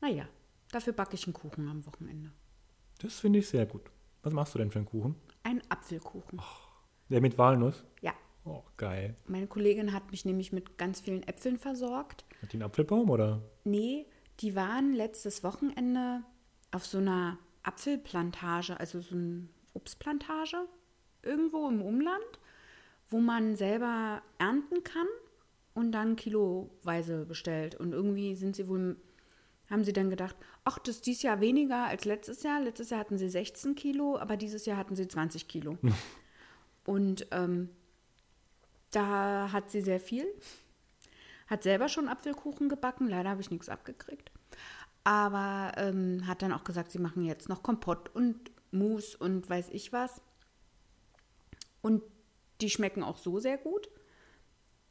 Naja, 0.00 0.28
dafür 0.72 0.92
backe 0.92 1.14
ich 1.14 1.26
einen 1.26 1.34
Kuchen 1.34 1.68
am 1.68 1.86
Wochenende. 1.86 2.32
Das 2.98 3.20
finde 3.20 3.38
ich 3.38 3.48
sehr 3.48 3.66
gut. 3.66 3.82
Was 4.22 4.32
machst 4.32 4.54
du 4.54 4.58
denn 4.58 4.70
für 4.70 4.78
einen 4.78 4.86
Kuchen? 4.86 5.14
Ein 5.42 5.62
Apfelkuchen. 5.68 6.40
Der 7.08 7.20
mit 7.20 7.38
Walnuss? 7.38 7.84
Ja. 8.00 8.12
Oh, 8.44 8.62
geil. 8.76 9.14
Meine 9.26 9.46
Kollegin 9.46 9.92
hat 9.92 10.10
mich 10.10 10.24
nämlich 10.24 10.52
mit 10.52 10.78
ganz 10.78 11.00
vielen 11.00 11.22
Äpfeln 11.22 11.58
versorgt. 11.58 12.24
Hat 12.42 12.52
die 12.52 12.56
einen 12.56 12.64
Apfelbaum 12.64 13.10
oder? 13.10 13.42
Nee, 13.64 14.06
die 14.40 14.54
waren 14.54 14.92
letztes 14.92 15.44
Wochenende 15.44 16.22
auf 16.70 16.86
so 16.86 16.98
einer 16.98 17.38
Apfelplantage, 17.62 18.78
also 18.78 19.00
so 19.00 19.14
eine 19.14 19.48
Obstplantage 19.74 20.66
irgendwo 21.22 21.68
im 21.68 21.82
Umland, 21.82 22.40
wo 23.10 23.20
man 23.20 23.56
selber 23.56 24.22
ernten 24.38 24.82
kann 24.84 25.06
und 25.74 25.92
dann 25.92 26.16
kiloweise 26.16 27.24
bestellt. 27.26 27.74
Und 27.74 27.92
irgendwie 27.92 28.34
sind 28.34 28.56
sie 28.56 28.68
wohl, 28.68 28.96
haben 29.70 29.84
sie 29.84 29.92
dann 29.92 30.10
gedacht, 30.10 30.36
ach, 30.64 30.78
das 30.78 30.96
ist 30.96 31.06
dieses 31.06 31.22
Jahr 31.22 31.40
weniger 31.40 31.86
als 31.86 32.04
letztes 32.04 32.42
Jahr. 32.42 32.60
Letztes 32.60 32.90
Jahr 32.90 33.00
hatten 33.00 33.18
sie 33.18 33.28
16 33.28 33.74
Kilo, 33.74 34.18
aber 34.18 34.36
dieses 34.36 34.66
Jahr 34.66 34.78
hatten 34.78 34.96
sie 34.96 35.06
20 35.06 35.46
Kilo. 35.46 35.78
und 36.84 37.26
ähm, 37.30 37.68
da 38.90 39.52
hat 39.52 39.70
sie 39.70 39.82
sehr 39.82 40.00
viel. 40.00 40.26
Hat 41.46 41.62
selber 41.62 41.88
schon 41.88 42.08
Apfelkuchen 42.08 42.68
gebacken. 42.68 43.08
Leider 43.08 43.30
habe 43.30 43.40
ich 43.40 43.50
nichts 43.50 43.68
abgekriegt. 43.68 44.30
Aber 45.04 45.72
ähm, 45.76 46.26
hat 46.26 46.42
dann 46.42 46.52
auch 46.52 46.64
gesagt, 46.64 46.90
sie 46.90 46.98
machen 46.98 47.24
jetzt 47.24 47.48
noch 47.48 47.62
Kompott 47.62 48.14
und 48.14 48.50
Mousse 48.70 49.16
und 49.18 49.48
weiß 49.48 49.68
ich 49.70 49.92
was. 49.92 50.20
Und 51.80 52.02
die 52.60 52.70
schmecken 52.70 53.02
auch 53.02 53.18
so 53.18 53.38
sehr 53.38 53.58
gut. 53.58 53.88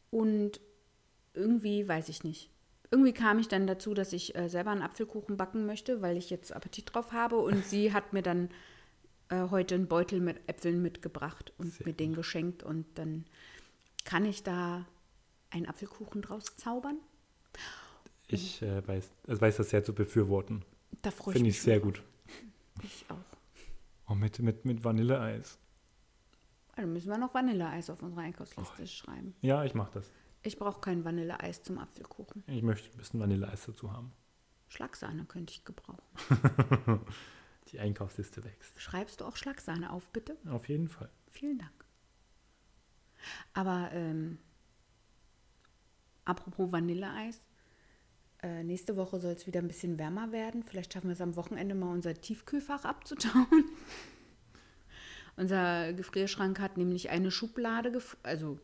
Und 0.09 0.61
irgendwie 1.33 1.87
weiß 1.87 2.09
ich 2.09 2.23
nicht. 2.23 2.49
Irgendwie 2.89 3.13
kam 3.13 3.39
ich 3.39 3.47
dann 3.47 3.67
dazu, 3.67 3.93
dass 3.93 4.13
ich 4.13 4.35
äh, 4.35 4.49
selber 4.49 4.71
einen 4.71 4.81
Apfelkuchen 4.81 5.37
backen 5.37 5.65
möchte, 5.65 6.01
weil 6.01 6.17
ich 6.17 6.29
jetzt 6.29 6.53
Appetit 6.53 6.93
drauf 6.93 7.11
habe. 7.11 7.37
Und 7.37 7.65
sie 7.65 7.93
hat 7.93 8.13
mir 8.13 8.21
dann 8.21 8.49
äh, 9.29 9.49
heute 9.49 9.75
einen 9.75 9.87
Beutel 9.87 10.19
mit 10.19 10.37
Äpfeln 10.47 10.81
mitgebracht 10.81 11.53
und 11.57 11.73
Sehr 11.73 11.87
mir 11.87 11.93
den 11.93 12.13
geschenkt. 12.13 12.63
Und 12.63 12.85
dann 12.95 13.25
kann 14.05 14.25
ich 14.25 14.43
da 14.43 14.85
einen 15.49 15.65
Apfelkuchen 15.65 16.21
draus 16.21 16.55
zaubern. 16.55 16.97
Ich 18.27 18.61
äh, 18.61 18.85
weiß, 18.85 19.09
also 19.27 19.41
weiß 19.41 19.57
das 19.57 19.69
sehr 19.69 19.83
zu 19.83 19.93
befürworten. 19.93 20.63
Da 21.01 21.11
freue 21.11 21.33
ich 21.33 21.37
Finde 21.37 21.47
mich 21.47 21.57
ich 21.57 21.61
sehr 21.61 21.79
gut. 21.79 22.03
Ich 22.83 23.05
auch. 23.09 23.17
Oh, 24.09 24.15
mit, 24.15 24.39
mit, 24.39 24.65
mit 24.65 24.83
Vanilleeis. 24.83 25.57
Also 26.75 26.89
müssen 26.89 27.09
wir 27.09 27.17
noch 27.17 27.33
Vanilleeis 27.33 27.89
auf 27.89 28.01
unsere 28.03 28.21
Einkaufsliste 28.21 28.85
schreiben. 28.87 29.35
Ja, 29.41 29.63
ich 29.63 29.73
mache 29.73 29.91
das. 29.95 30.11
Ich 30.47 30.57
brauche 30.57 30.79
kein 30.79 31.03
Vanilleeis 31.03 31.61
zum 31.61 31.77
Apfelkuchen. 31.77 32.41
Ich 32.47 32.63
möchte 32.63 32.89
ein 32.89 32.97
bisschen 32.97 33.19
Vanilleeis 33.19 33.65
dazu 33.65 33.91
haben. 33.91 34.13
Schlagsahne 34.69 35.25
könnte 35.25 35.51
ich 35.51 35.65
gebrauchen. 35.65 35.99
Die 37.67 37.81
Einkaufsliste 37.81 38.45
wächst. 38.45 38.79
Schreibst 38.79 39.19
du 39.19 39.25
auch 39.25 39.35
Schlagsahne 39.35 39.91
auf, 39.91 40.09
bitte? 40.11 40.37
Auf 40.49 40.69
jeden 40.69 40.87
Fall. 40.87 41.09
Vielen 41.31 41.57
Dank. 41.57 41.85
Aber 43.53 43.89
ähm, 43.91 44.37
apropos 46.23 46.71
Vanilleeis, 46.71 47.43
äh, 48.41 48.63
nächste 48.63 48.95
Woche 48.95 49.19
soll 49.19 49.33
es 49.33 49.47
wieder 49.47 49.59
ein 49.59 49.67
bisschen 49.67 49.97
wärmer 49.97 50.31
werden. 50.31 50.63
Vielleicht 50.63 50.93
schaffen 50.93 51.07
wir 51.09 51.15
es 51.15 51.21
am 51.21 51.35
Wochenende 51.35 51.75
mal 51.75 51.91
unser 51.91 52.13
Tiefkühlfach 52.13 52.85
abzutauen. 52.85 53.65
unser 55.35 55.91
Gefrierschrank 55.91 56.61
hat 56.61 56.77
nämlich 56.77 57.09
eine 57.09 57.31
Schublade, 57.31 58.01
also 58.23 58.61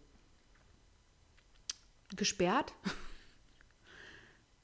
gesperrt. 2.16 2.74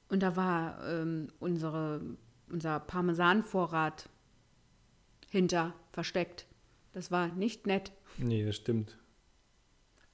Und 0.08 0.22
da 0.22 0.36
war 0.36 0.84
ähm, 0.88 1.28
unsere, 1.38 2.00
unser 2.48 2.80
Parmesanvorrat 2.80 4.08
hinter 5.28 5.74
versteckt. 5.92 6.46
Das 6.92 7.10
war 7.10 7.28
nicht 7.28 7.66
nett. 7.66 7.92
Nee, 8.18 8.44
das 8.44 8.56
stimmt. 8.56 8.98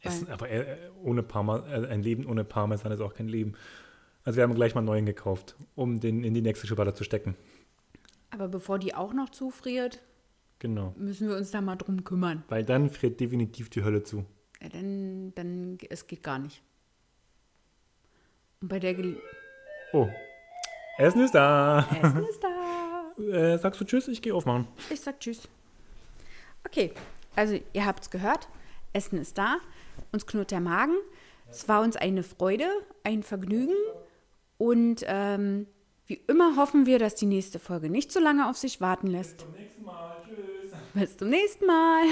Essen, 0.00 0.28
aber 0.28 0.50
äh, 0.50 0.90
ohne 1.02 1.22
Parma, 1.22 1.66
äh, 1.66 1.86
ein 1.86 2.02
Leben 2.02 2.26
ohne 2.26 2.44
Parmesan 2.44 2.92
ist 2.92 3.00
auch 3.00 3.14
kein 3.14 3.28
Leben. 3.28 3.54
Also 4.24 4.36
wir 4.36 4.42
haben 4.42 4.54
gleich 4.54 4.74
mal 4.74 4.80
einen 4.80 4.86
neuen 4.86 5.06
gekauft, 5.06 5.56
um 5.74 6.00
den 6.00 6.22
in 6.24 6.34
die 6.34 6.42
nächste 6.42 6.66
Schublade 6.66 6.92
zu 6.92 7.04
stecken. 7.04 7.34
Aber 8.30 8.48
bevor 8.48 8.78
die 8.78 8.94
auch 8.94 9.14
noch 9.14 9.30
zufriert, 9.30 10.02
Genau. 10.58 10.94
müssen 10.98 11.28
wir 11.28 11.36
uns 11.36 11.50
da 11.50 11.60
mal 11.60 11.76
drum 11.76 12.04
kümmern. 12.04 12.42
Weil 12.48 12.64
dann 12.64 12.90
friert 12.90 13.20
definitiv 13.20 13.70
die 13.70 13.82
Hölle 13.84 14.02
zu. 14.02 14.24
Ja, 14.60 14.68
dann, 14.68 15.34
dann, 15.34 15.78
es 15.88 16.06
geht 16.06 16.22
gar 16.22 16.38
nicht. 16.38 16.62
Und 18.62 18.68
bei 18.68 18.78
der 18.78 18.94
Gele 18.94 19.20
Oh. 19.92 20.08
Essen 20.98 21.20
ist 21.22 21.34
da. 21.34 21.86
Essen 22.02 22.26
ist 22.26 22.42
da. 22.42 22.48
Äh, 23.18 23.56
sagst 23.56 23.80
du 23.80 23.86
Tschüss? 23.86 24.08
Ich 24.08 24.20
gehe 24.20 24.34
aufmachen. 24.34 24.68
Ich 24.90 25.00
sag 25.00 25.18
Tschüss. 25.20 25.48
Okay, 26.66 26.92
also 27.34 27.58
ihr 27.72 27.86
habt's 27.86 28.10
gehört. 28.10 28.46
Essen 28.92 29.18
ist 29.18 29.38
da. 29.38 29.56
Uns 30.12 30.26
knurrt 30.26 30.50
der 30.50 30.60
Magen. 30.60 30.92
Es 31.50 31.66
war 31.66 31.80
uns 31.80 31.96
eine 31.96 32.22
Freude, 32.22 32.68
ein 33.04 33.22
Vergnügen. 33.22 33.72
Und 34.58 35.02
ähm, 35.06 35.66
wie 36.06 36.20
immer 36.28 36.56
hoffen 36.56 36.84
wir, 36.84 36.98
dass 36.98 37.14
die 37.14 37.24
nächste 37.24 37.58
Folge 37.58 37.88
nicht 37.88 38.12
so 38.12 38.20
lange 38.20 38.50
auf 38.50 38.58
sich 38.58 38.82
warten 38.82 39.06
lässt. 39.06 39.40
Zum 39.40 39.52
nächsten 39.52 39.82
Mal. 39.84 40.16
Tschüss. 40.22 40.72
Bis 40.92 41.16
zum 41.16 41.30
nächsten 41.30 41.64
Mal. 41.64 42.02